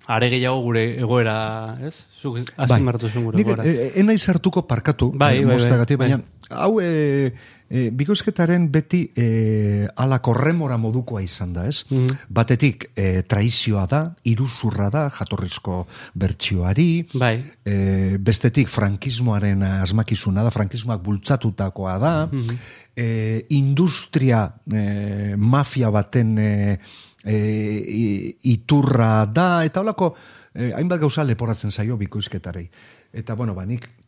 are 0.08 0.30
gehiago 0.30 0.62
gure 0.62 0.84
egoera, 1.02 1.36
ez? 1.82 1.96
Zuk 2.22 2.38
azimartu 2.62 3.10
zuen 3.10 3.26
gure 3.26 3.38
Nik, 3.40 3.48
egoera. 3.48 3.66
e, 3.66 3.88
e, 3.88 3.92
enaiz 4.02 4.22
hartuko 4.30 4.68
parkatu, 4.70 5.12
Bai, 5.16 5.40
eh, 5.42 5.46
bai, 5.46 5.58
bai, 5.86 5.98
baina 5.98 6.22
hau 6.50 6.80
e, 6.82 7.34
e, 7.70 7.90
bikoizketaren 7.92 8.68
beti 8.72 9.08
e, 9.18 9.88
alako 9.96 10.34
remora 10.34 10.78
modukoa 10.78 11.22
izan 11.22 11.54
da, 11.54 11.68
ez? 11.68 11.84
Mhm. 11.90 12.08
Batetik 12.30 12.92
e, 12.96 13.24
traizioa 13.24 13.86
da, 13.90 14.02
iruzurra 14.24 14.90
da, 14.94 15.10
jatorrizko 15.10 15.86
bertsioari, 16.14 17.06
Bai. 17.14 17.44
e, 17.66 18.18
bestetik 18.20 18.70
frankismoaren 18.70 19.64
asmakizuna 19.64 20.44
da, 20.44 20.52
frankismoak 20.52 21.02
bultzatutakoa 21.04 21.98
da, 22.00 22.14
Mhm. 22.32 22.58
e, 22.96 23.46
industria 23.50 24.46
e, 24.72 25.36
mafia 25.38 25.90
baten 25.90 26.38
e, 26.40 26.80
e, 27.26 28.36
iturra 28.44 29.26
da, 29.26 29.64
eta 29.66 29.82
holako 29.82 30.14
e, 30.54 30.72
hainbat 30.74 31.00
gauza 31.02 31.24
leporatzen 31.24 31.72
zaio 31.72 31.98
bikoizketarei. 31.98 32.70
Eta, 33.16 33.36
bueno, 33.36 33.54
ba, 33.56 33.66
nik 33.66 33.88
mm, 33.88 34.05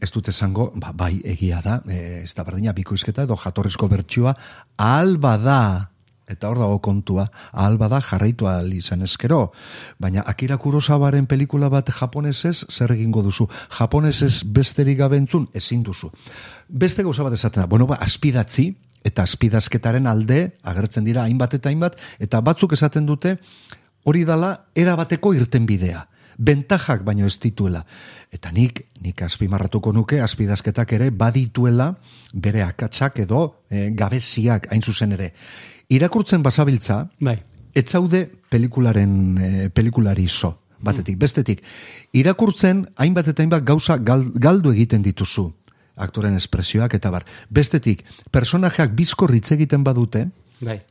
ez 0.00 0.10
dut 0.10 0.28
esango, 0.28 0.70
ba, 0.80 0.92
bai, 0.92 1.20
egia 1.24 1.60
da, 1.64 1.80
e, 1.88 2.22
ez 2.24 2.32
da 2.34 2.44
berdina 2.46 2.74
bikoizketa 2.76 3.26
edo 3.26 3.36
jatorrizko 3.36 3.88
bertsioa, 3.88 4.34
ahal 4.76 5.16
bada, 5.22 5.90
eta 6.26 6.48
hor 6.50 6.58
dago 6.58 6.78
kontua, 6.82 7.28
ahal 7.52 7.78
bada 7.78 8.00
jarraitu 8.02 8.48
izan 8.74 9.02
ezkero. 9.02 9.52
Baina 9.98 10.24
Akira 10.26 10.58
Kurosawaren 10.58 11.26
pelikula 11.26 11.68
bat 11.68 11.90
japonesez, 11.90 12.66
zer 12.70 12.92
egingo 12.92 13.22
duzu? 13.22 13.48
Japonesez 13.78 14.42
besterik 14.44 14.98
gabentzun, 14.98 15.48
ezin 15.54 15.82
duzu. 15.82 16.10
Beste 16.68 17.02
gauza 17.02 17.22
bat 17.22 17.32
esaten 17.32 17.62
da, 17.62 17.66
bueno, 17.66 17.86
ba, 17.86 17.96
aspidatzi, 18.00 18.74
eta 19.06 19.22
aspidazketaren 19.22 20.06
alde 20.10 20.56
agertzen 20.66 21.04
dira 21.06 21.22
hainbat 21.22 21.54
eta 21.54 21.70
hainbat, 21.70 21.96
eta 22.18 22.40
batzuk 22.40 22.72
esaten 22.74 23.06
dute 23.06 23.36
hori 24.02 24.24
dala 24.24 24.66
erabateko 24.74 25.34
irtenbidea. 25.34 26.06
bentajak 26.38 27.04
baino 27.04 27.26
ez 27.26 27.38
dituela. 27.40 27.84
Eta 28.32 28.50
nik, 28.52 28.82
nik 29.06 29.22
azpimarratuko 29.22 29.92
nuke, 29.94 30.20
azpidazketak 30.22 30.96
ere 30.98 31.10
badituela 31.14 31.92
bere 32.34 32.64
akatsak 32.66 33.22
edo 33.26 33.42
e, 33.70 33.90
gabeziak 33.94 34.70
hain 34.72 34.82
zuzen 34.82 35.14
ere. 35.16 35.32
Irakurtzen 35.88 36.42
basabiltza, 36.42 37.04
Bai. 37.20 37.38
ez 37.74 37.86
zaude 37.86 38.26
pelikularen 38.50 39.12
e, 39.38 39.68
pelikulari 39.70 40.26
zo, 40.28 40.56
batetik. 40.82 41.18
Bestetik, 41.18 41.62
irakurtzen 42.12 42.86
hainbat 42.96 43.30
eta 43.30 43.44
hainbat 43.44 43.64
gauza 43.64 43.98
gal, 43.98 44.26
galdu 44.34 44.74
egiten 44.74 45.06
dituzu 45.06 45.52
aktoren 45.96 46.36
espresioak 46.36 46.92
eta 46.98 47.10
bar. 47.10 47.24
Bestetik, 47.48 48.02
personajeak 48.30 48.92
bizkor 48.92 49.32
hitz 49.32 49.50
egiten 49.56 49.84
badute, 49.84 50.26
Bai. 50.60 50.82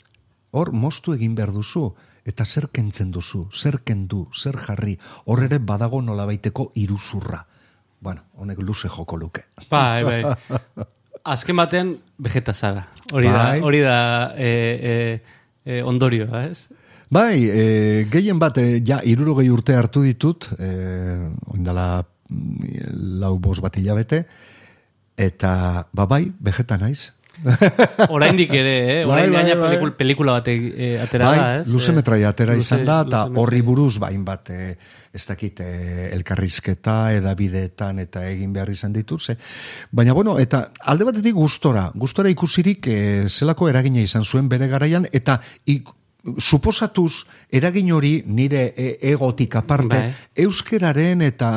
hor 0.52 0.72
mostu 0.74 1.14
egin 1.14 1.36
behar 1.36 1.52
duzu, 1.54 1.92
eta 2.26 2.46
zer 2.46 2.72
kentzen 2.74 3.12
duzu, 3.14 3.46
zer 3.54 3.84
kendu, 3.86 4.26
zer 4.34 4.58
jarri, 4.58 4.98
hor 5.26 5.44
ere 5.46 5.60
badago 5.60 6.02
nolabaiteko 6.02 6.72
iruzurra. 6.82 7.46
Bueno, 8.00 8.22
honek 8.36 8.60
luze 8.60 8.90
joko 8.90 9.18
luke. 9.18 9.46
Bai, 9.70 10.04
bai. 10.04 10.24
Azken 11.26 11.58
batean, 11.58 11.94
vegeta 12.22 12.54
zara. 12.54 12.86
Hori 13.14 13.30
da, 13.30 13.38
Bai. 13.38 13.62
hori 13.62 13.80
da 13.82 14.34
e, 14.38 14.50
e, 14.92 15.22
e, 15.66 15.82
ondorioa, 15.82 16.44
ez? 16.46 16.68
Bai, 17.10 17.46
e, 17.50 18.06
gehien 18.12 18.38
bat, 18.42 18.58
e, 18.62 18.82
ja, 18.86 19.00
irurogei 19.06 19.48
urte 19.50 19.74
hartu 19.78 20.04
ditut, 20.06 20.52
e, 20.60 20.70
oindala 21.54 22.04
mm, 22.30 22.86
lau 23.24 23.36
bos 23.42 23.58
bat 23.64 23.78
hilabete, 23.78 24.26
eta, 25.18 25.88
ba 25.94 26.06
bai, 26.10 26.28
vegeta 26.40 26.78
naiz. 26.78 27.15
Oraindik 28.16 28.54
ere, 28.54 28.76
eh? 29.02 29.06
Bai, 29.06 29.22
Orain 29.22 29.34
bai, 29.34 29.42
gaina 29.42 29.56
bai. 29.56 29.70
pelikul, 29.70 29.92
pelikula 29.98 30.38
bat 30.38 30.48
e, 30.52 30.92
atera 31.02 31.30
bai, 31.30 31.38
da, 31.40 31.48
ez? 31.60 31.68
luze 31.72 31.94
atera 32.28 32.56
izan 32.56 32.86
da, 32.86 33.02
eta 33.08 33.26
horri 33.42 33.62
buruz, 33.62 33.98
bain 34.00 34.24
bat, 34.26 34.50
e, 34.50 34.76
ez 35.14 35.26
dakit, 35.26 35.60
e, 35.60 36.10
elkarrizketa, 36.16 37.14
edabideetan, 37.20 38.00
eta 38.00 38.26
egin 38.30 38.54
behar 38.54 38.70
izan 38.70 38.94
ditut, 38.94 39.22
ze. 39.22 39.38
Baina, 39.92 40.14
bueno, 40.14 40.38
eta 40.40 40.72
alde 40.82 41.06
batetik 41.06 41.36
gustora, 41.36 41.90
gustora 41.96 42.30
ikusirik 42.30 42.88
e, 42.88 42.98
zelako 43.30 43.70
eragina 43.70 44.02
izan 44.02 44.26
zuen 44.26 44.50
bere 44.50 44.68
garaian, 44.68 45.08
eta 45.12 45.40
ik, 45.66 45.90
suposatuz 46.40 47.26
eragin 47.54 47.92
hori 47.94 48.24
nire 48.26 48.74
e, 48.76 48.88
egotik 49.12 49.56
aparte, 49.56 49.98
Bai. 49.98 50.14
euskeraren 50.46 51.22
eta 51.26 51.50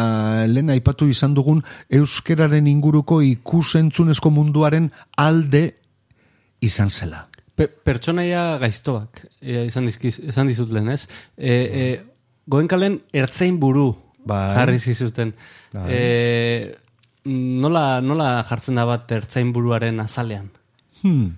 lehen 0.46 0.70
aipatu 0.74 1.08
izan 1.08 1.34
dugun 1.34 1.62
euskeraren 1.88 2.66
inguruko 2.68 3.20
ikusentzunezko 3.24 4.30
munduaren 4.30 4.90
alde 5.16 5.64
izan 6.60 6.90
zela. 6.90 7.26
Pe, 7.56 7.66
pertsonaia 7.66 8.58
gaiztoak, 8.62 9.24
e, 9.40 9.64
izan, 9.66 9.88
dizkiz, 9.88 10.18
izan 10.20 10.50
dizut 10.50 10.70
lehen, 10.74 10.92
ez? 10.92 11.08
E, 11.36 11.54
e, 11.54 11.86
goenkalen 12.46 13.00
ertzein 13.12 13.58
buru 13.58 13.90
Bai. 14.28 14.54
jarri 14.54 14.78
zizuten. 14.78 15.32
Bai. 15.72 15.88
E, 15.88 16.76
nola, 17.24 18.00
nola 18.04 18.30
jartzen 18.48 18.78
da 18.78 18.84
bat 18.88 19.10
ertzain 19.16 19.50
buruaren 19.52 20.00
azalean? 20.04 20.52
Hmm. 21.02 21.32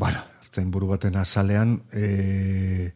Bueno, 0.00 0.20
ertzain 0.50 0.70
buru 0.74 0.88
baten 0.90 1.14
azalean, 1.14 1.76
e, 1.94 2.90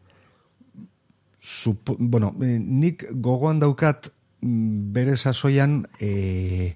supo, 1.38 1.94
bueno, 1.98 2.34
e, 2.42 2.58
nik 2.58 3.06
gogoan 3.22 3.60
daukat 3.62 4.10
mm, 4.42 4.90
bere 4.92 5.14
sasoian 5.16 5.84
e, 6.02 6.74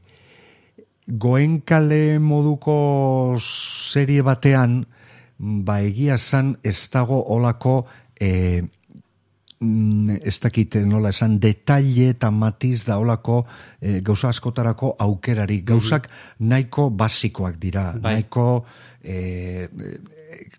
goenkale 1.08 2.20
moduko 2.22 3.40
serie 3.42 4.22
batean, 4.22 4.84
ba 5.38 5.80
egia 5.82 6.18
zan 6.18 6.56
ez 6.62 6.78
dago 6.92 7.24
olako 7.34 7.86
e, 8.14 8.62
mm, 9.58 10.20
ez 10.22 10.38
dakit 10.38 10.78
nola 10.86 11.10
esan 11.10 11.40
detalle 11.42 12.12
eta 12.14 12.30
matiz 12.30 12.84
da 12.86 13.00
olako 13.02 13.46
e, 13.80 13.98
gauza 13.98 14.30
askotarako 14.30 14.94
aukerari. 14.98 15.62
Gauzak 15.66 16.06
nahiko 16.38 16.90
basikoak 16.90 17.58
dira, 17.58 17.94
Bai. 17.98 18.20
nahiko 18.20 18.64
e, 19.02 19.66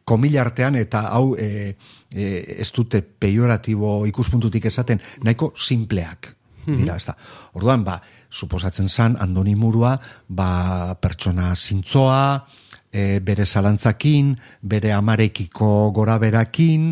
komila 0.05 0.41
artean 0.41 0.75
eta 0.79 1.05
hau 1.13 1.35
e, 1.37 1.75
e, 2.13 2.25
ez 2.59 2.71
dute 2.75 3.01
peioratibo 3.01 4.05
ikuspuntutik 4.09 4.65
esaten, 4.65 5.01
nahiko 5.23 5.53
simpleak 5.57 6.35
dira, 6.77 6.95
ez 6.97 7.05
da. 7.07 7.15
Orduan, 7.57 7.83
ba, 7.85 7.99
suposatzen 8.29 8.89
zan, 8.89 9.17
Andoni 9.19 9.55
Murua, 9.57 9.95
ba, 10.27 10.95
pertsona 11.01 11.53
zintzoa, 11.55 12.45
e, 12.91 13.19
bere 13.25 13.45
zalantzakin, 13.45 14.33
bere 14.61 14.93
amarekiko 14.93 15.91
gora 15.95 16.17
berakin, 16.21 16.91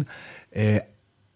e, 0.52 0.70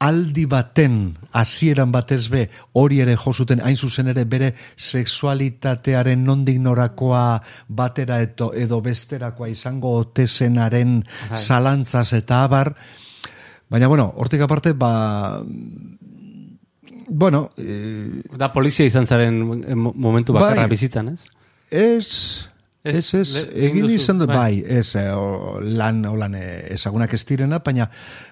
aldi 0.02 0.48
baten 0.50 0.96
hasieran 1.38 1.92
batez 1.94 2.26
be 2.34 2.48
hori 2.74 3.00
ere 3.04 3.14
josuten 3.22 3.62
hain 3.62 3.78
zuzen 3.78 4.08
ere 4.10 4.24
bere 4.26 4.54
sexualitatearen 4.76 6.24
nondik 6.26 6.58
norakoa 6.60 7.42
batera 7.70 8.18
edo, 8.26 8.52
edo 8.58 8.82
besterakoa 8.82 9.50
izango 9.54 9.94
otesenaren 10.00 11.04
Bai. 11.30 11.38
zalantzaz 11.38 12.14
eta 12.18 12.44
abar 12.48 12.74
baina 13.70 13.88
bueno, 13.88 14.10
hortik 14.18 14.42
aparte 14.42 14.74
ba 14.74 15.42
bueno 17.08 17.52
eh, 17.58 18.24
Da 18.38 18.52
polizia 18.52 18.86
izan 18.86 19.06
zaren 19.06 19.38
mo- 19.46 19.94
momentu 19.96 20.34
bakarra 20.34 20.64
Bai. 20.66 20.70
bizitzan, 20.72 21.10
ez? 21.14 21.22
Ez, 21.72 22.48
Ez, 22.84 23.14
ez, 23.14 23.44
egin 23.54 23.86
izan 23.94 24.18
dut, 24.24 24.32
bai. 24.32 24.38
bai, 24.58 24.78
ez, 24.80 24.96
eh, 24.98 25.12
o, 25.14 25.60
lan, 25.62 26.00
olan, 26.10 26.34
ezagunak 26.34 27.14
ez 27.14 27.22
direna, 27.30 27.60
baina, 27.62 27.86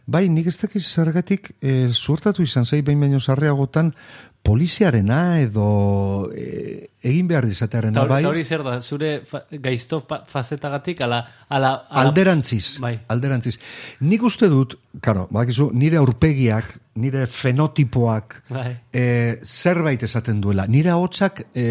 bai, 0.10 0.24
nik 0.34 0.50
ez 0.50 0.56
dakiz 0.58 0.82
zergatik, 0.90 1.52
e, 1.62 1.92
zuertatu 1.94 2.42
izan 2.42 2.66
zei, 2.66 2.82
behin 2.82 3.06
baino 3.06 3.22
sarriagotan, 3.22 3.94
poliziarena 4.42 5.40
edo 5.44 6.32
e, 6.34 6.90
egin 7.06 7.30
behar 7.30 7.46
izatearena, 7.46 8.08
bai, 8.10 8.24
eta 8.24 8.32
hori 8.32 8.44
zer 8.44 8.66
da, 8.66 8.80
zure 8.82 9.14
fa, 9.28 9.44
gaizto 9.52 10.02
fa, 10.10 10.24
fazetagatik, 10.26 11.04
ala, 11.06 11.22
ala, 11.48 11.76
ala 11.86 12.08
alderantziz, 12.08 12.80
Bai. 12.82 12.96
alderantziz. 13.14 13.60
Nik 14.02 14.26
uste 14.26 14.50
dut, 14.50 14.80
karo, 15.06 15.28
badakizu, 15.30 15.70
nire 15.78 16.02
aurpegiak, 16.02 16.74
nire 17.00 17.28
fenotipoak, 17.30 18.40
Bai. 18.50 18.72
e, 18.90 19.04
zerbait 19.44 20.10
esaten 20.10 20.42
duela. 20.42 20.66
Nire 20.66 20.96
ahotsak 20.96 21.46
e, 21.54 21.68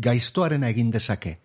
gaiztoarena 0.00 0.72
egin 0.72 0.94
dezake. 0.94 1.42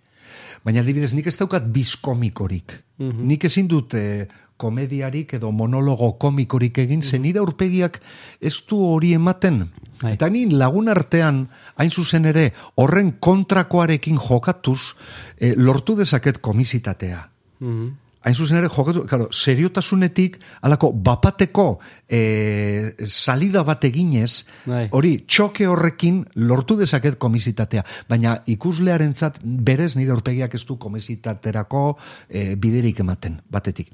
Baina 0.66 0.84
adibidez, 0.84 1.14
nik 1.18 1.28
ez 1.28 1.38
daukat 1.40 1.66
bizkomikorik. 1.74 2.74
Nik 3.02 3.46
ezin 3.50 3.68
dut 3.68 3.96
e, 3.98 4.28
komediarik 4.62 5.34
edo 5.40 5.50
monologo 5.52 6.12
komikorik 6.22 6.78
egin, 6.84 7.02
zen 7.02 7.24
nire 7.26 7.42
aurpegiak 7.42 7.98
ez 8.40 8.54
du 8.70 8.78
hori 8.86 9.16
ematen. 9.18 9.64
Bai. 10.04 10.14
Eta 10.14 10.30
ni 10.30 10.46
lagun 10.54 10.92
artean, 10.94 11.48
hain 11.82 11.90
zuzen 11.90 12.30
ere, 12.30 12.52
horren 12.78 13.16
kontrakoarekin 13.20 14.22
jokatuz, 14.22 14.94
e, 15.40 15.56
lortu 15.58 15.98
dezaket 15.98 16.42
komisitatea. 16.46 17.26
Mhm. 17.60 17.90
Hain 18.22 18.36
zuzen 18.36 18.60
ere, 18.60 18.70
jokatu, 18.70 19.06
claro, 19.10 19.28
seriotasunetik, 19.34 20.38
alako, 20.62 20.92
bapateko 20.94 21.66
e, 22.06 22.94
salida 23.08 23.64
bat 23.68 23.84
eginez, 23.90 24.46
Bai. 24.66 24.84
hori, 24.94 25.16
txoke 25.26 25.66
horrekin 25.68 26.22
lortu 26.36 26.78
dezaket 26.78 27.18
komisitatea. 27.22 27.84
Baina 28.10 28.36
ikuslearentzat 28.54 29.42
berez 29.44 29.96
nire 29.98 30.14
aurpegiak 30.14 30.54
ez 30.54 30.64
du 30.70 30.78
komisitaterako 30.82 31.86
e, 32.30 32.54
biderik 32.56 33.02
ematen, 33.02 33.40
batetik. 33.50 33.90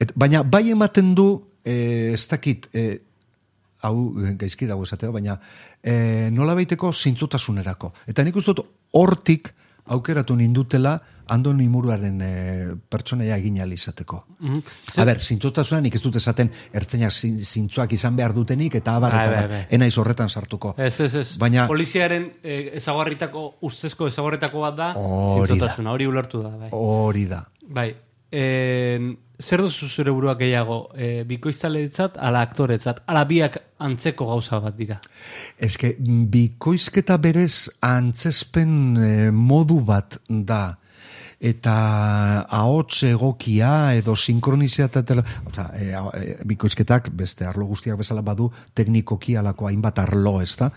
Et, 0.00 0.10
baina 0.18 0.42
bai 0.42 0.66
ematen 0.72 1.14
du, 1.14 1.30
e, 1.62 2.14
ez 2.16 2.26
dakit, 2.26 2.66
e, 2.74 2.88
hau 3.86 3.94
eh, 4.18 4.34
gaizki 4.38 4.66
dago 4.66 4.86
esateko, 4.86 5.12
baina 5.14 5.38
e, 5.82 6.28
nola 6.34 6.56
baiteko 6.58 6.92
zintzutasunerako. 6.92 7.92
Eta 8.10 8.24
nik 8.26 8.36
uste 8.38 8.54
dut 8.56 8.66
hortik 8.98 9.52
aukeratu 9.88 10.36
nindutela 10.36 11.00
Andoni 11.30 11.66
Muruaren 11.68 12.20
e, 12.24 12.28
pertsonaia 12.88 13.36
egin 13.36 13.58
ahal 13.60 13.72
izateko. 13.74 14.22
Mhm. 14.40 14.58
A 14.96 15.04
ber, 15.04 15.20
nik 15.84 15.94
ez 15.94 16.00
dut 16.02 16.16
esaten 16.16 16.50
ertzainak 16.72 17.12
zin- 17.12 17.36
zintzoak 17.44 17.92
izan 17.92 18.16
behar 18.16 18.32
dutenik 18.32 18.74
eta 18.74 18.96
abar 18.96 19.12
Bai, 19.12 19.20
eta 19.20 19.30
bai, 19.30 19.38
abar. 19.44 19.50
bai. 19.50 19.66
Enaiz 19.70 19.98
horretan 19.98 20.28
sartuko. 20.28 20.74
Ez, 20.78 21.00
ez, 21.00 21.14
ez. 21.14 21.36
Baina- 21.38 21.66
Poliziaren 21.68 22.32
eh, 22.42 22.70
ezagarritako, 22.80 23.58
ustezko 23.60 24.08
ezagarritako 24.08 24.60
bat 24.60 24.76
da, 24.76 24.92
Hori 24.96 25.40
da. 25.40 25.46
zintzotasuna, 25.54 25.92
hori 25.92 26.06
ulertu 26.06 26.42
da, 26.42 26.48
bai. 26.56 26.68
Hori 26.72 27.26
da. 27.26 27.44
Bai, 27.68 27.94
en, 28.30 29.16
zer 29.38 29.60
duzu 29.62 29.86
zure 29.88 30.10
buruak 30.10 30.38
gehiago, 30.42 30.90
e, 30.98 31.22
bikoiztaletzat, 31.28 32.16
ala 32.18 32.40
aktoretzat, 32.42 33.02
ala 33.06 33.24
biak 33.24 33.60
antzeko 33.78 34.26
gauza 34.26 34.58
bat 34.60 34.74
dira. 34.76 34.98
Eske, 35.58 35.94
bikoizketa 35.98 37.16
berez 37.22 37.68
antzespen 37.80 38.72
eh, 38.98 39.30
modu 39.30 39.80
bat 39.86 40.18
da 40.28 40.78
eta 41.38 41.74
ahots 42.50 43.04
egokia 43.06 43.94
edo 43.94 44.16
sinkroniziatatela, 44.18 45.22
oza, 45.46 45.68
e, 45.78 45.92
a- 45.94 46.10
e, 46.18 46.32
bikoizketak 46.50 47.12
beste 47.14 47.46
arlo 47.46 47.64
guztiak 47.70 47.96
bezala 48.00 48.24
badu 48.26 48.50
teknikoki 48.74 49.36
alako 49.38 49.68
hainbat 49.68 50.00
arlo, 50.02 50.40
ez 50.42 50.56
da? 50.58 50.72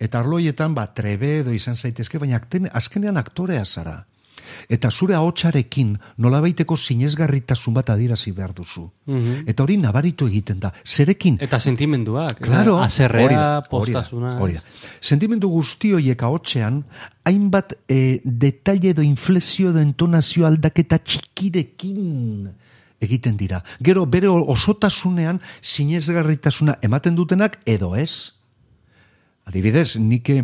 Eta 0.00 0.22
arloietan, 0.24 0.72
ba, 0.74 0.86
trebe 0.94 1.40
edo 1.42 1.52
izan 1.52 1.76
zaitezke, 1.76 2.16
baina 2.18 2.40
azkenean 2.72 3.16
aktorea 3.20 3.64
zara. 3.66 4.06
Eta 4.68 4.90
zure 4.90 5.14
ahotsarekin 5.14 5.96
nolabaiteko 6.18 6.76
sinesgarritasun 6.76 7.74
bat 7.74 7.90
adierazi 7.90 8.32
behar 8.32 8.54
duzu. 8.54 8.90
Mhm. 9.06 9.46
Eta 9.46 9.62
hori 9.62 9.76
nabaritu 9.76 10.26
egiten 10.26 10.60
da. 10.60 10.72
Zerekin? 10.84 11.38
Eta 11.40 11.58
sentimenduak. 11.60 12.40
Claro, 12.40 12.76
hori 12.76 12.86
Azerrea, 12.86 13.62
postasuna. 13.70 14.38
hori 14.40 14.54
da. 14.54 14.60
Sentimendu 15.00 15.48
guzti 15.48 15.92
horiek 15.92 16.22
ahotsean, 16.22 16.84
hainbat 17.24 17.74
e, 17.88 18.20
detalle 18.24 18.90
edo 18.90 19.02
inflexio 19.02 19.70
edo 19.70 19.80
entonazio 19.80 20.46
aldaketa 20.46 20.98
txikirekin 20.98 22.48
egiten 23.00 23.36
dira. 23.36 23.62
Gero 23.82 24.06
bere 24.06 24.28
osotasunean 24.28 25.40
sinesgarritasuna 25.60 26.78
ematen 26.82 27.16
dutenak 27.16 27.60
edo 27.66 27.94
ez. 27.96 28.35
Adibidez, 29.46 29.94
nik 30.02 30.26
e, 30.28 30.40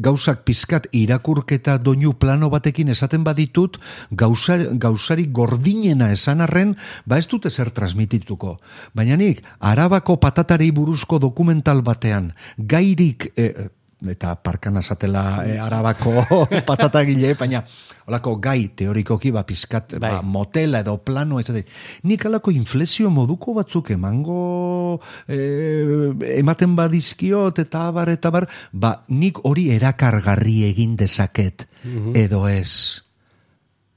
gauzak 0.00 0.40
pizkat 0.48 0.86
irakurketa 0.96 1.74
doinu 1.76 2.14
plano 2.16 2.48
batekin 2.48 2.88
esaten 2.88 3.20
baditut, 3.24 3.76
gauza, 4.10 4.56
gauzari 4.80 5.26
gordinena 5.28 6.08
esan 6.14 6.40
arren, 6.40 6.72
ba 7.04 7.18
ez 7.20 7.26
dute 7.28 7.52
zer 7.52 7.68
transmitituko. 7.76 8.56
Baina 8.96 9.18
nik, 9.20 9.42
arabako 9.60 10.16
patatarei 10.24 10.70
buruzko 10.72 11.20
dokumental 11.20 11.84
batean, 11.84 12.32
gairik, 12.56 13.28
e, 13.36 13.68
eta 14.06 14.36
parkan 14.38 14.76
azatela 14.78 15.42
e, 15.42 15.58
arabako 15.58 16.22
patatagile, 16.68 17.34
baina 17.34 17.64
olako 18.06 18.36
gai 18.38 18.68
teorikoki 18.70 19.32
ba 19.34 19.42
pizkat 19.42 19.96
ba, 19.98 20.20
Bai. 20.20 20.22
motela 20.22 20.80
edo 20.84 20.96
plano 21.02 21.40
ez 21.40 21.50
nik 22.04 22.26
alako 22.26 22.50
inflexio 22.54 23.10
moduko 23.10 23.54
batzuk 23.58 23.90
emango 23.90 25.00
e, 25.26 26.38
ematen 26.38 26.76
badizkiot 26.78 27.58
eta 27.58 27.88
abar 27.88 28.08
eta 28.14 28.30
bar 28.30 28.46
ba 28.72 29.02
nik 29.08 29.42
hori 29.44 29.70
erakargarri 29.74 30.62
egin 30.70 30.94
dezaket 30.96 31.66
edo 32.14 32.46
ez 32.48 33.02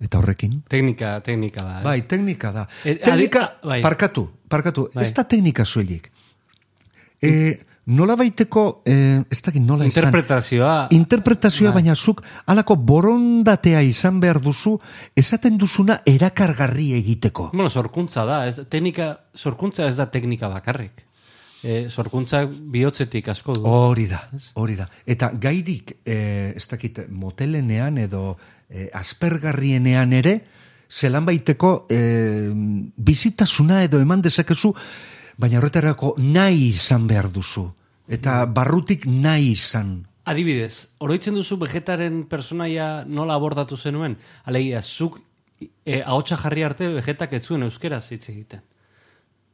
eta 0.02 0.18
horrekin 0.18 0.64
Teknika, 0.68 1.20
teknika 1.22 1.62
da. 1.64 1.82
Bai, 1.86 2.02
teknika 2.10 2.50
da. 2.52 2.66
E, 2.84 2.96
teknika, 2.98 3.42
adi- 3.62 3.68
bai. 3.70 3.82
parkatu, 3.86 4.32
parkatu, 4.50 4.90
Bai. 4.96 5.04
ez 5.06 5.14
da 5.14 5.24
teknika 5.30 5.62
zuelik. 5.66 6.10
E, 7.22 7.60
nola 7.92 8.16
baiteko, 8.16 8.82
e, 8.88 8.96
ez 9.30 9.42
dakit 9.44 9.62
nola 9.64 9.86
izan. 9.86 10.08
Interpretazioa. 10.08 10.76
Interpretazioa, 10.96 11.72
Bai. 11.72 11.82
baina 11.82 11.96
zuk 11.96 12.24
alako 12.52 12.76
borondatea 12.76 13.82
izan 13.86 14.20
behar 14.24 14.42
duzu, 14.42 14.78
esaten 15.16 15.58
duzuna 15.60 16.02
erakargarri 16.08 16.92
egiteko. 16.98 17.50
Bueno, 17.54 17.70
sorkuntza 17.70 18.26
da, 18.26 18.46
ez, 18.48 18.62
teknika, 18.70 19.12
sorkuntza 19.36 19.88
ez 19.90 19.98
da 20.00 20.08
teknika 20.12 20.50
bakarrik. 20.52 21.04
E, 21.62 21.90
sorkuntza 21.90 22.46
bihotzetik 22.48 23.28
asko 23.30 23.54
du. 23.60 23.68
Hori 23.70 24.08
da, 24.10 24.24
hori 24.58 24.80
da. 24.80 24.88
Eta 25.06 25.30
gairik, 25.38 26.00
e, 26.06 26.54
ez 26.56 26.66
dakit, 26.72 27.04
motelenean 27.10 28.00
edo 28.02 28.38
e, 28.70 28.88
aspergarrienean 28.98 30.16
ere, 30.18 30.40
zelan 30.92 31.28
baiteko 31.28 31.86
e, 31.92 32.00
bizitasuna 32.98 33.84
edo 33.86 34.02
eman 34.02 34.24
dezakezu, 34.26 34.74
baina 35.38 35.60
horretarako 35.60 36.16
nahi 36.18 36.68
izan 36.72 37.06
behar 37.08 37.30
duzu. 37.32 37.70
Eta 38.12 38.46
barrutik 38.46 39.06
nahi 39.08 39.52
izan. 39.56 40.02
Adibidez, 40.28 40.88
oroitzen 41.02 41.34
duzu 41.36 41.58
vegetaren 41.64 42.26
personaia 42.30 43.04
nola 43.08 43.36
abordatu 43.40 43.78
zenuen? 43.78 44.18
Alegia, 44.46 44.82
zuk 44.84 45.18
e, 45.86 46.02
ahotsa 46.04 46.38
jarri 46.38 46.64
arte 46.68 46.88
vegetak 47.00 47.34
ez 47.34 47.46
zuen 47.48 47.64
euskeraz 47.66 48.04
hitz 48.12 48.28
egiten. 48.30 48.62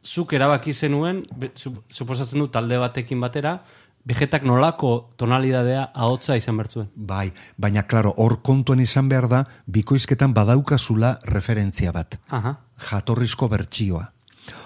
Zuk 0.03 0.33
erabaki 0.33 0.73
zenuen, 0.73 1.23
be, 1.35 1.51
sup- 1.55 1.83
suposatzen 1.91 2.39
du 2.39 2.47
talde 2.51 2.77
batekin 2.79 3.19
batera, 3.23 3.61
vegetak 4.07 4.43
nolako 4.47 5.09
tonalidadea 5.19 5.89
ahotsa 5.93 6.35
izan 6.39 6.57
bertzuen. 6.57 6.87
Bai, 6.95 7.31
baina 7.57 7.83
klaro, 7.83 8.13
hor 8.17 8.37
kontuan 8.41 8.79
izan 8.79 9.09
behar 9.11 9.27
da, 9.31 9.41
bikoizketan 9.67 10.33
badaukazula 10.33 11.17
referentzia 11.27 11.91
bat. 11.91 12.19
Aha. 12.29 12.55
jatorrizko 12.77 13.47
bertsioa. 13.49 14.03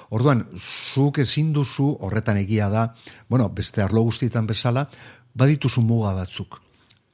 Orduan, 0.09 0.45
zuk 0.93 1.21
ezin 1.23 1.51
duzu, 1.53 1.95
horretan 2.01 2.37
egia 2.41 2.69
da, 2.69 2.87
bueno, 3.29 3.49
beste 3.49 3.83
arlo 3.83 4.03
guztietan 4.07 4.47
bezala, 4.47 4.87
badituzu 5.35 5.81
muga 5.81 6.13
batzuk. 6.17 6.59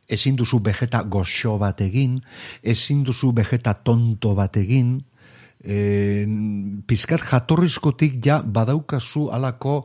Ezin 0.08 0.38
duzu 0.40 0.62
vegeta 0.64 1.04
goxo 1.04 1.58
bat 1.60 1.82
egin, 1.84 2.22
ezin 2.64 3.04
duzu 3.04 3.34
vegeta 3.36 3.74
tonto 3.74 4.34
bat 4.36 4.58
egin, 4.58 4.98
e, 5.64 6.26
pizkat 6.88 7.26
jatorrizkotik 7.28 8.20
ja 8.24 8.42
badaukazu 8.42 9.28
alako 9.36 9.78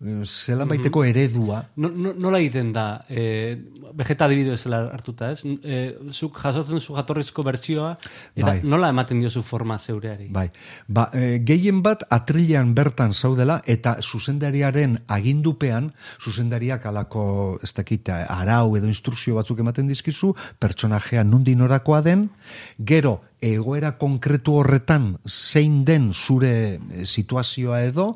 zelan 0.00 0.68
baiteko 0.70 1.02
eredua. 1.04 1.60
No, 1.76 1.90
no, 1.92 2.14
nola 2.16 2.38
egiten 2.40 2.70
da, 2.72 3.04
e, 3.12 3.52
vegeta 3.98 4.24
adibideo 4.24 4.56
zela 4.56 4.80
hartuta, 4.94 5.28
ez? 5.34 5.44
E, 5.44 5.80
zuk 6.14 6.38
jasotzen 6.40 6.80
zu 6.80 6.96
jatorrizko 6.96 7.44
bertsioa, 7.44 7.90
eta 8.34 8.46
Bai. 8.46 8.56
nola 8.64 8.88
ematen 8.94 9.20
diozu 9.20 9.42
forma 9.44 9.76
zeureari? 9.78 10.30
Bai, 10.32 10.46
ba, 10.88 11.10
e, 11.12 11.42
gehien 11.44 11.82
bat 11.84 12.06
atrilean 12.08 12.72
bertan 12.74 13.12
zaudela 13.12 13.60
eta 13.68 13.98
zuzendariaren 14.00 14.96
agindupean, 15.06 15.92
zuzendariak 16.20 16.86
alako, 16.88 17.24
ez 17.62 17.74
dakit, 17.76 18.08
arau 18.08 18.76
edo 18.80 18.88
instrukzio 18.88 19.36
batzuk 19.36 19.60
ematen 19.60 19.90
dizkizu, 19.90 20.32
pertsonajea 20.58 21.26
nundi 21.28 21.58
norakoa 21.60 22.00
den, 22.06 22.30
gero, 22.78 23.18
egoera 23.40 23.98
konkretu 24.00 24.60
horretan 24.60 25.14
zein 25.28 25.82
den 25.84 26.12
zure 26.12 26.80
situazioa 27.04 27.84
edo, 27.88 28.14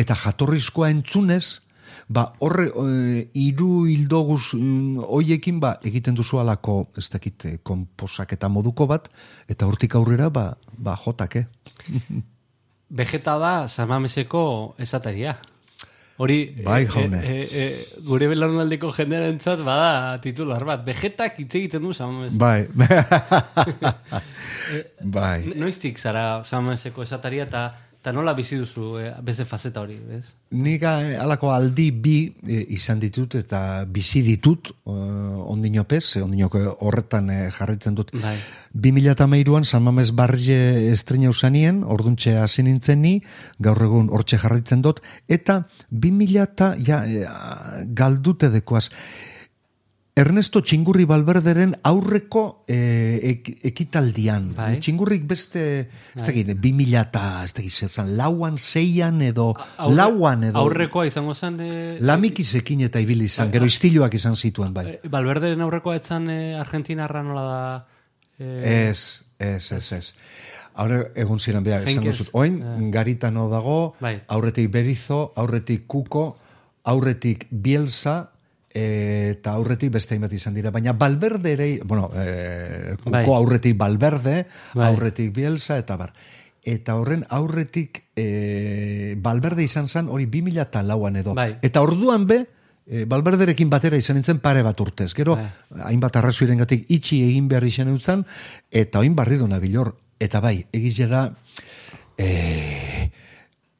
eta 0.00 0.16
jatorrizkoa 0.18 0.90
entzunez, 0.90 1.60
ba, 2.08 2.26
horre, 2.44 2.66
e, 2.68 3.24
iru 3.40 3.86
hildo 3.88 4.22
guz, 4.28 4.54
mm, 4.58 5.06
hoiekin, 5.08 5.60
ba, 5.60 5.78
egiten 5.86 6.16
duzu 6.18 6.40
alako, 6.42 6.88
ez 6.98 7.08
dakit, 7.12 7.44
e, 7.44 7.56
konposak 7.62 8.34
eta 8.36 8.48
moduko 8.48 8.86
bat, 8.90 9.08
eta 9.48 9.66
hortik 9.66 9.94
aurrera, 9.94 10.30
ba, 10.30 10.52
ba 10.76 10.96
jotak, 11.00 11.36
eh? 11.36 11.46
Vegeta 12.94 13.38
da 13.40 13.54
samameseko 13.68 14.76
esateria. 14.78 15.38
Hori, 16.16 16.54
Bai, 16.62 16.84
e, 16.84 16.86
jaune. 16.86 17.20
e, 17.26 17.38
e, 17.42 17.62
e, 17.64 18.02
gure 18.06 18.28
belaunaldiko 18.30 18.92
jendearentzat 18.94 19.64
bada 19.66 20.20
titular 20.22 20.62
bat. 20.62 20.84
Vegetak 20.86 21.40
hitz 21.42 21.56
egiten 21.58 21.82
du 21.82 21.90
samames. 21.92 22.36
Bai. 22.38 22.68
bai. 25.16 25.40
Noiztik 25.58 25.98
zara 25.98 26.44
samameseko 26.44 27.02
esateria 27.02 27.48
eta 27.48 27.64
eta 28.04 28.12
nola 28.12 28.34
bizi 28.36 28.58
duzu 28.60 28.98
e, 29.00 29.06
beste 29.24 29.46
fazeta 29.48 29.80
hori, 29.80 29.94
bez? 29.96 30.26
Nik 30.60 30.82
eh, 30.84 31.14
halako 31.16 31.48
aldi 31.54 31.86
bi 32.04 32.18
eh, 32.44 32.66
izan 32.76 33.00
ditut 33.00 33.38
eta 33.38 33.86
bizi 33.88 34.20
ditut 34.26 34.68
uh, 34.84 35.40
ondinopez, 35.48 36.18
eh, 36.18 36.22
ondinoko 36.26 36.60
horretan 36.84 37.32
eh, 37.32 37.48
jarritzen 37.56 37.96
dut. 37.96 38.12
Bai. 38.20 38.36
2008an 38.76 39.64
San 39.64 39.86
Mames 39.86 40.12
Barrie 40.12 40.92
estrena 40.92 41.32
usanien, 41.32 41.80
orduntxe 41.80 42.36
hasi 42.42 42.66
nintzen 42.66 43.00
ni, 43.00 43.14
gaur 43.56 43.80
egun 43.88 44.12
hortxe 44.12 44.36
jarraitzen 44.42 44.84
dut, 44.84 45.00
eta 45.24 45.62
2000 45.88 46.42
eta, 46.44 46.74
ja, 46.76 47.00
eh, 47.08 47.86
galdute 47.96 48.52
dekoaz, 48.52 48.90
Ernesto 50.14 50.60
Txingurri 50.62 51.08
Balberderen 51.10 51.72
aurreko 51.90 52.62
eh, 52.70 53.18
ek, 53.32 53.48
ekitaldian. 53.66 54.52
Bai. 54.54 54.76
Txingurrik 54.78 55.24
beste, 55.26 55.62
ez 56.14 56.22
dakit, 56.22 56.52
2000 56.54 57.00
eta, 57.00 57.22
ez 57.42 57.72
zertzan, 57.74 58.12
lauan, 58.16 58.54
seian 58.62 59.18
edo, 59.26 59.48
Aurre- 59.58 59.96
lauan 59.98 60.44
edo. 60.46 60.60
Aurrekoa 60.62 61.08
izango 61.10 61.34
zen... 61.34 61.58
E, 61.58 61.98
Lamikizekin 61.98 62.84
eta 62.86 63.02
ibili 63.02 63.26
izan, 63.26 63.50
gero 63.50 63.66
istiluak 63.66 64.14
izan 64.14 64.36
zituen, 64.38 64.70
bai. 64.76 64.86
e, 65.02 65.10
Balberderen 65.10 65.66
aurrekoa 65.66 65.96
etzan 65.98 66.30
e, 66.30 66.38
Argentinarra 66.62 67.24
nola 67.26 67.42
da... 67.48 67.58
E, 68.38 68.52
Ez, 68.92 69.24
ez, 69.38 69.72
ez, 69.72 69.92
ez. 69.98 70.14
Aurre, 70.78 71.08
egun 71.18 71.42
ziren, 71.42 71.62
beha, 71.66 71.80
esan 71.82 72.06
duzut. 72.06 72.30
Oin, 72.38 72.60
garitano 72.94 73.48
dago, 73.50 73.96
Bai. 74.02 74.20
aurretik 74.28 74.70
Berizo, 74.70 75.32
aurretik 75.34 75.88
Kuko, 75.90 76.36
aurretik 76.90 77.48
Bielsa, 77.50 78.30
eta 78.74 79.52
aurretik 79.54 79.92
beste 79.94 80.16
hainbat 80.16 80.32
izan 80.34 80.54
dira. 80.54 80.72
Baina 80.74 80.92
Balberde 80.98 81.52
ere, 81.54 81.68
bueno, 81.84 82.10
e, 82.14 82.96
Kuko 82.98 83.10
Bai. 83.14 83.24
aurretik 83.24 83.76
Balberde, 83.78 84.46
Bai. 84.74 84.88
aurretik 84.88 85.32
Bielsa, 85.32 85.78
eta 85.78 85.96
bar. 85.96 86.12
Eta 86.64 86.96
horren 86.96 87.24
aurretik 87.28 88.02
e, 88.16 89.14
Balberde 89.22 89.62
izan 89.62 89.86
zen, 89.86 90.08
hori 90.08 90.26
2000 90.26 90.66
eta 90.66 90.82
lauan 90.82 91.16
edo. 91.16 91.34
Bai. 91.38 91.54
Eta 91.62 91.82
orduan 91.86 92.26
be, 92.26 92.40
e, 92.86 93.04
Balberderekin 93.06 93.70
batera 93.70 93.96
izan 93.96 94.18
nintzen 94.18 94.40
pare 94.42 94.62
bat 94.66 94.80
urtez. 94.80 95.12
Gero, 95.14 95.36
Bai. 95.36 95.84
hainbat 95.92 96.16
arrazoiren 96.16 96.58
gatik 96.58 96.90
itxi 96.90 97.22
egin 97.22 97.46
behar 97.48 97.64
izan 97.64 97.92
eutzen, 97.94 98.26
eta 98.70 98.98
oin 98.98 99.14
barri 99.14 99.38
duna 99.38 99.60
bilor. 99.62 99.94
Eta 100.18 100.40
bai, 100.40 100.64
egize 100.72 101.06
da, 101.06 101.28
e, 102.18 103.10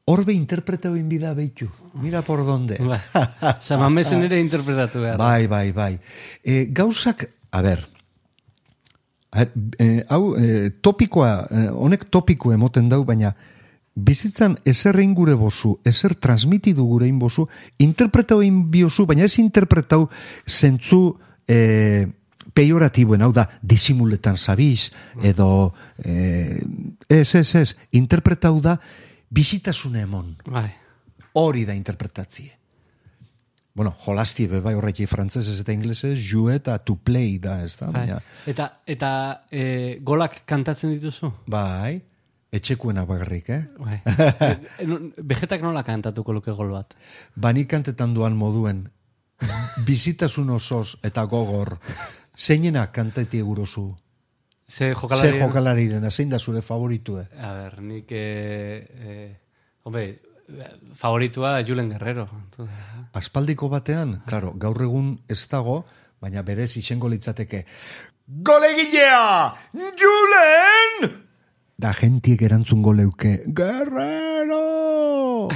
horbe 0.05 0.33
interpretau 0.33 0.95
inbida 0.95 1.33
behitu. 1.33 1.69
Mira 1.93 2.21
por 2.21 2.45
donde. 2.45 2.77
Ba, 2.77 3.57
Samamesen 3.59 4.23
ere 4.27 4.39
interpretatu 4.39 5.01
behar. 5.01 5.17
Bai, 5.17 5.47
bai, 5.47 5.71
bai. 5.71 5.99
E, 6.43 6.65
gauzak, 6.69 7.29
a 7.51 7.61
ber, 7.61 7.87
e, 9.79 10.05
hau, 10.07 10.37
e, 10.37 10.69
topikoa, 10.81 11.47
e, 11.49 11.67
honek 11.73 12.09
topiko 12.09 12.53
emoten 12.53 12.89
dau, 12.89 13.03
baina 13.03 13.33
bizitzan 13.95 14.57
ezer 14.67 14.99
egin 14.99 15.15
gure 15.15 15.33
bozu, 15.39 15.77
ezer 15.87 16.15
transmitidu 16.19 16.85
gure 16.85 17.07
egin 17.07 17.19
bozu, 17.19 17.47
interpretau 17.79 18.41
egin 18.43 18.65
biozu, 18.71 19.07
baina 19.07 19.25
ez 19.25 19.37
interpretau 19.39 20.09
zentzu 20.45 21.15
e, 21.47 22.05
pejoratiboen, 22.55 23.23
hau 23.25 23.33
da, 23.35 23.47
disimuletan 23.61 24.37
zabiz, 24.37 24.91
edo, 25.23 25.73
eh, 26.03 26.61
ez, 27.09 27.35
ez, 27.35 27.49
ez, 27.59 27.75
interpretau 27.99 28.61
da, 28.63 28.77
bizitasune 29.29 30.01
emon. 30.05 30.35
Bai. 30.45 30.69
Hori 31.33 31.65
da 31.65 31.73
interpretatzie. 31.73 32.51
Bueno, 33.75 33.91
jolasti 34.05 34.45
be 34.47 34.61
bai 34.63 34.73
horreki 34.77 35.05
frantzesez 35.05 35.57
eta 35.59 35.73
inglesez, 35.75 36.15
jue 36.23 36.53
eta 36.55 36.77
to 36.79 36.95
play 36.95 37.37
da, 37.43 37.57
ez 37.65 37.75
da? 37.75 37.89
bai. 37.91 38.05
Baina, 38.05 38.21
Eta, 38.47 38.69
eta 38.87 39.09
e, 39.51 39.97
golak 40.01 40.45
kantatzen 40.47 40.93
dituzu? 40.93 41.27
bai, 41.51 41.99
etxekuena 42.55 43.03
bagarrik, 43.05 43.49
eh? 43.49 43.63
Bai. 43.77 43.99
E, 44.79 44.87
Vegetak 45.17 45.61
nola 45.61 45.83
kantatuko 45.83 46.31
luke 46.33 46.51
gol 46.55 46.71
bat? 46.71 46.95
Bani 47.35 47.65
kantetan 47.67 48.13
duan 48.15 48.37
moduen, 48.39 48.85
bizitasun 49.87 50.49
osoz 50.55 50.95
eta 51.03 51.25
gogor, 51.27 51.75
zeinena 52.37 52.87
kanteti 52.95 53.43
egurozu? 53.43 53.89
Ze 54.67 54.87
Ze 54.87 54.93
jokalari... 54.93 55.39
jokalariren, 55.39 56.11
zein 56.11 56.29
da 56.29 56.39
zure 56.39 56.61
favoritue? 56.61 57.27
A 57.39 57.53
ber, 57.53 57.81
nik... 57.81 58.11
E, 58.11 58.87
e, 58.97 59.39
hombre, 59.83 60.21
favoritua 60.95 61.63
Julen 61.65 61.89
Guerrero. 61.89 62.29
Aspaldiko 63.13 63.69
batean, 63.69 64.21
claro, 64.25 64.53
gaur 64.57 64.81
egun 64.81 65.19
ez 65.29 65.47
dago, 65.49 65.85
baina 66.21 66.41
berez 66.41 66.77
izango 66.77 67.07
litzateke. 67.09 67.65
Golegilea! 68.25 69.53
Julen! 70.01 71.21
Da 71.77 71.93
gentiek 71.93 72.41
erantzungo 72.41 72.93
leuke. 72.93 73.43
Guerrero! 73.45 75.47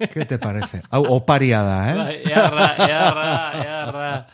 ¿Qué 0.00 0.24
te 0.24 0.38
parece? 0.38 0.82
Hau, 0.90 1.04
oparia 1.12 1.62
da, 1.62 1.90
eh? 1.90 1.96
Bai, 1.96 2.22
earra, 2.24 2.76
earra, 2.88 3.52
earra, 3.62 4.26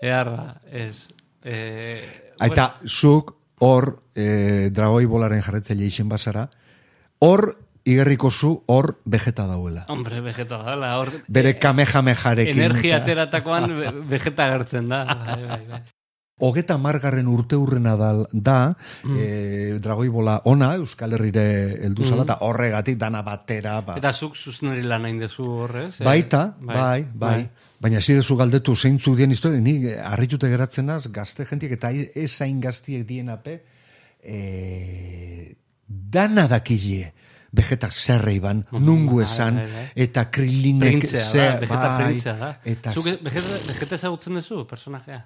earra, 0.00 0.60
ez. 0.70 1.08
E, 1.42 2.27
Aita, 2.38 2.74
zuk 2.86 3.34
hor, 3.60 3.98
eh, 4.14 4.70
dragoi 4.72 5.06
bolaren 5.06 5.42
jarretzaile 5.42 5.84
izen 5.86 6.08
bazara, 6.08 6.48
hor, 7.20 7.56
igerriko 7.88 8.30
zu, 8.30 8.62
hor, 8.66 8.98
vegeta 9.04 9.46
dauela. 9.48 9.84
Hombre, 9.88 10.20
vegeta 10.20 10.58
dala, 10.62 10.96
hor... 10.98 11.10
Bere 11.26 11.54
kamehamejarekin. 11.58 12.60
Energia 12.60 12.98
ateratakoan 13.02 13.78
ve- 13.78 13.92
vegeta 14.10 14.48
gertzen 14.52 14.88
da. 14.92 15.04
Bai, 15.04 15.42
bai, 15.48 15.62
bai. 15.70 15.82
Hogeta 16.40 16.76
margarren 16.78 17.26
urte 17.26 17.56
hurrena 17.56 17.96
da, 17.96 18.12
da 18.32 18.76
Mm. 19.02 19.16
eh, 19.18 19.78
dragoi 19.82 20.08
bola 20.08 20.40
ona, 20.44 20.74
Euskal 20.76 21.12
Herrire 21.16 21.44
heldu 21.84 22.04
zala, 22.04 22.22
eta 22.22 22.36
horregatik 22.46 22.96
dana 22.98 23.22
batera, 23.22 23.80
ba. 23.80 23.96
Eta 23.98 24.12
zuk 24.12 24.36
zuzenari 24.36 24.82
lan 24.82 25.04
hain 25.04 25.18
dezu 25.18 25.42
horrez? 25.44 26.00
eh? 26.00 26.04
Baita, 26.04 26.54
bai, 26.60 27.06
bai, 27.12 27.48
Baina 27.80 27.98
ez 27.98 28.06
dezu 28.06 28.34
galdetu 28.36 28.74
zeintzu 28.76 29.14
dien 29.16 29.30
historia, 29.30 29.60
ni 29.60 29.86
harritute 29.92 30.48
geratzen 30.50 30.88
gazte 31.12 31.44
jentiek, 31.46 31.72
eta 31.72 31.90
ez 31.92 32.40
hain 32.42 32.60
gaztiek 32.60 33.04
dienape, 33.06 33.62
e, 34.22 35.54
dana 35.86 36.46
dakizie. 36.48 37.12
Vegeta 37.50 37.88
zerrei 37.90 38.38
ban, 38.44 38.66
nungu 38.72 39.16
bai, 39.16 39.24
esan, 39.24 39.54
bai, 39.56 39.66
bai. 39.72 39.84
eta 40.04 40.26
krilinek 40.30 40.98
Printzea 40.98 41.24
ze- 41.30 41.38
da, 41.38 41.56
vegeta 41.60 41.98
bai. 41.98 42.56
Eta 42.64 42.92
Zuk 42.92 43.06
e- 43.06 43.18
vegeta 43.22 43.94
ezagutzen 43.94 44.34
duzu, 44.34 44.66
personajea? 44.68 45.24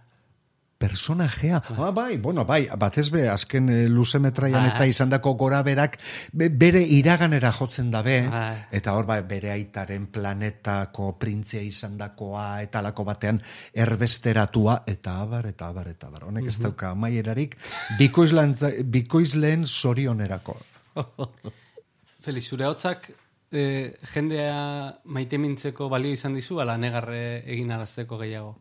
Personajea. 0.83 1.63
Ah, 1.79 1.91
bai, 1.95 2.17
bueno, 2.19 2.45
bai, 2.49 2.67
batez 2.79 3.07
be, 3.15 3.29
azken 3.31 3.69
e, 3.71 3.79
luze 3.89 4.19
metraian 4.19 4.65
Bai. 4.67 4.73
eta 4.75 4.87
izandako 4.91 5.35
gora 5.39 5.63
berak, 5.63 5.99
be- 6.33 6.51
bere 6.51 6.83
iraganera 6.83 7.53
jotzen 7.55 7.91
dabe, 7.95 8.17
Bai. 8.33 8.57
eta 8.75 8.97
hor, 8.99 9.07
bai, 9.07 9.21
bere 9.31 9.53
aitaren 9.55 10.09
planetako 10.11 11.13
printzea 11.23 11.63
izandakoa, 11.63 12.49
eta 12.67 12.83
lako 12.83 13.07
batean 13.07 13.39
erbesteratua, 13.73 14.81
eta 14.91 15.21
abar, 15.23 15.47
eta 15.53 15.71
abar, 15.71 15.89
eta 15.95 16.11
abar. 16.11 16.27
Honek 16.33 16.51
ez 16.51 16.59
dauka 16.59 16.91
amaierarik, 16.97 17.57
bikoizlan, 17.99 18.57
bikoizleen 18.85 19.67
zorionerako. 19.67 20.59
Felix, 22.25 22.49
zure 22.51 22.67
hotzak 22.67 23.11
eh, 23.53 23.95
jendea 24.15 24.59
maite 25.05 25.39
mintzeko 25.39 25.89
balio 25.93 26.13
izan 26.15 26.35
dizu, 26.35 26.59
ala 26.63 26.77
negarre 26.79 27.23
egin 27.47 27.71
arazteko 27.75 28.19
gehiago. 28.19 28.57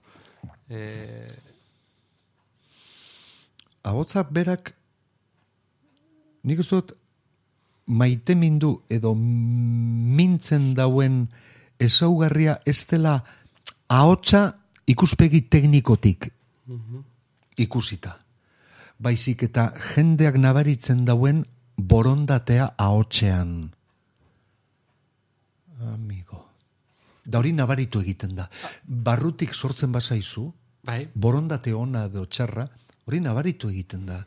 Eh, 0.70 1.51
Ahotsa 3.84 4.24
berak, 4.24 4.74
nik 6.44 6.60
uste 6.62 6.76
dut, 6.76 6.94
maite 7.92 8.36
mindu 8.36 8.76
edo 8.90 9.14
mintzen 9.16 10.74
dauen 10.78 11.26
ezaugarria 11.82 12.60
ez 12.66 12.86
dela 12.88 13.18
ahotsa 13.90 14.44
ikuspegi 14.88 15.42
teknikotik 15.50 16.30
ikusita. 17.58 18.16
Baizik 19.02 19.48
eta 19.50 19.72
jendeak 19.92 20.38
nabaritzen 20.38 21.06
dauen 21.06 21.44
borondatea 21.76 22.74
ahotsean. 22.78 23.72
Amigo. 25.92 26.46
Da 27.26 27.40
hori 27.42 27.54
nabaritu 27.54 28.02
egiten 28.02 28.36
da. 28.38 28.48
Barrutik 28.86 29.54
sortzen 29.54 29.92
bazaizu, 29.92 30.46
bai, 30.86 31.08
borondate 31.14 31.74
ona 31.74 32.06
edo 32.10 32.28
txarra, 32.30 32.68
hori 33.08 33.20
nabaritu 33.20 33.70
egiten 33.70 34.06
da. 34.06 34.22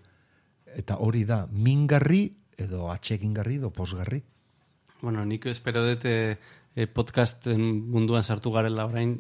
Eta 0.75 0.97
hori 0.99 1.25
da, 1.25 1.47
mingarri 1.51 2.25
edo 2.59 2.91
atxegingarri 2.91 3.57
edo 3.57 3.71
posgarri. 3.71 4.23
bueno, 5.03 5.25
nik 5.25 5.45
espero 5.47 5.83
dut 5.85 6.05
eh, 6.09 6.39
eh, 6.75 6.87
podcasten 6.87 7.61
munduan 7.93 8.25
sartu 8.25 8.51
garela 8.51 8.87
orain 8.87 9.11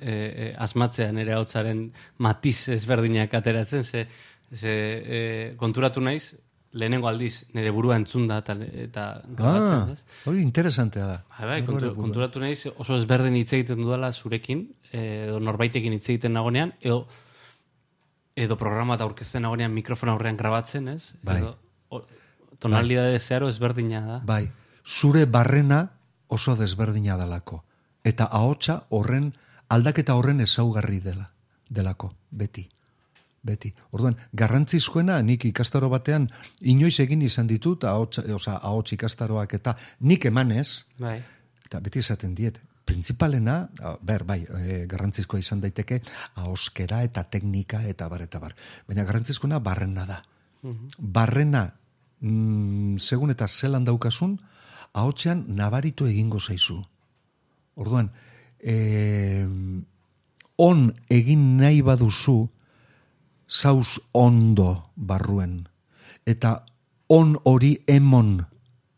eh, 0.00 0.08
eh, 0.08 0.54
asmatzean 0.56 1.18
ere 1.20 1.34
hotzaren 1.36 1.92
matiz 2.18 2.68
ezberdinak 2.72 3.34
ateratzen, 3.34 3.84
ze, 3.84 4.06
ze 4.52 4.72
eh, 4.72 5.54
konturatu 5.56 6.00
naiz, 6.00 6.34
lehenengo 6.72 7.06
aldiz 7.08 7.44
nire 7.54 7.70
burua 7.70 7.96
entzunda 8.00 8.38
eta, 8.38 8.56
eta 8.86 9.04
grabatzen, 9.28 9.74
Ah, 9.74 9.92
ez? 9.92 10.04
hori 10.26 10.40
interesantea 10.42 11.06
da. 11.06 11.18
Bai, 11.38 11.46
bai, 11.46 11.60
Hori 11.60 11.66
kontu, 11.66 11.94
konturatu 12.00 12.40
naiz 12.40 12.66
oso 12.74 12.96
ezberdin 12.96 13.36
hitz 13.36 13.52
egiten 13.52 13.82
dudala 13.84 14.10
zurekin, 14.12 14.64
edo 14.92 15.38
norbaitekin 15.40 15.92
hitz 15.92 16.08
egiten 16.08 16.32
nagonean, 16.32 16.72
edo 16.80 17.04
edo 18.36 18.56
programa 18.58 18.96
eta 18.98 19.06
aurkezten 19.06 19.44
nagonean 19.46 19.72
mikrofon 19.74 20.10
aurrean 20.10 20.36
grabatzen, 20.36 20.88
ez? 20.88 21.14
Bai. 21.22 21.38
Edo, 21.40 21.54
o, 21.88 22.02
tonalidade 22.58 23.18
zeharo 23.20 23.48
ezberdina 23.48 24.00
da. 24.06 24.18
Bai, 24.26 24.48
zure 24.84 25.24
barrena 25.26 25.88
oso 26.28 26.56
desberdina 26.56 27.16
dalako. 27.16 27.62
Eta 28.04 28.26
ahotsa 28.26 28.84
horren, 28.90 29.32
aldaketa 29.68 30.16
horren 30.18 30.40
ezaugarri 30.44 31.00
dela, 31.00 31.30
delako, 31.70 32.12
beti. 32.30 32.68
Beti. 33.44 33.74
Orduan, 33.92 34.16
garrantzizkoena 34.32 35.18
nik 35.22 35.44
ikastaro 35.44 35.90
batean 35.92 36.30
inoiz 36.60 36.96
egin 37.04 37.22
izan 37.22 37.46
ditut, 37.46 37.84
ahots, 37.84 38.22
oza, 38.32 38.56
ahots 38.56 38.94
ikastaroak 38.96 39.52
eta 39.54 39.76
nik 40.00 40.24
emanez, 40.24 40.86
Bai. 40.98 41.18
eta 41.66 41.80
beti 41.84 42.00
esaten 42.00 42.34
diet, 42.34 42.58
printzipalena, 42.84 43.68
ber, 44.02 44.24
bai, 44.28 44.40
e, 44.44 44.78
garrantzizkoa 44.90 45.40
izan 45.40 45.62
daiteke, 45.62 46.00
ahoskera 46.42 47.02
eta 47.06 47.24
teknika 47.24 47.82
eta 47.88 48.08
bar, 48.08 48.24
eta 48.26 48.40
bar. 48.42 48.54
Baina 48.88 49.04
garrantzizkoena 49.04 49.60
barrena 49.64 50.06
da. 50.08 50.20
Barrena, 50.98 51.66
mm, 52.20 52.98
segun 52.98 53.32
eta 53.34 53.48
zelan 53.48 53.84
daukasun, 53.84 54.38
ahotsean 54.92 55.44
nabaritu 55.48 56.06
egingo 56.06 56.40
zaizu. 56.40 56.78
Orduan, 57.76 58.10
e, 58.60 59.44
on 60.56 60.86
egin 61.10 61.56
nahi 61.58 61.82
baduzu, 61.82 62.48
zauz 63.48 64.00
ondo 64.12 64.90
barruen. 64.96 65.68
Eta 66.26 66.64
on 67.08 67.36
hori 67.44 67.76
emon 67.86 68.38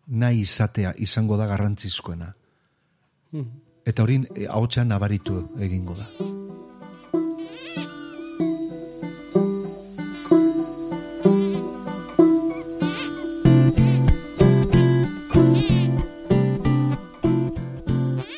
nahi 0.07 0.41
izatea 0.41 0.95
izango 1.03 1.37
da 1.37 1.47
garrantzizkoena. 1.47 2.35
Eta 3.87 4.03
hori 4.03 4.19
eh, 4.35 4.49
ahotsean 4.51 4.89
nabaritu 4.91 5.39
egingo 5.63 5.95
da. 5.95 6.07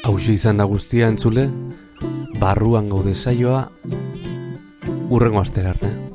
Hauxe 0.04 0.36
izan 0.36 0.60
da 0.60 0.68
guztia 0.68 1.08
entzule, 1.08 1.48
barruan 2.40 2.92
gaude 2.92 3.14
saioa, 3.16 3.64
urrengo 5.08 5.40
astera 5.40 5.72
arte. 5.72 6.07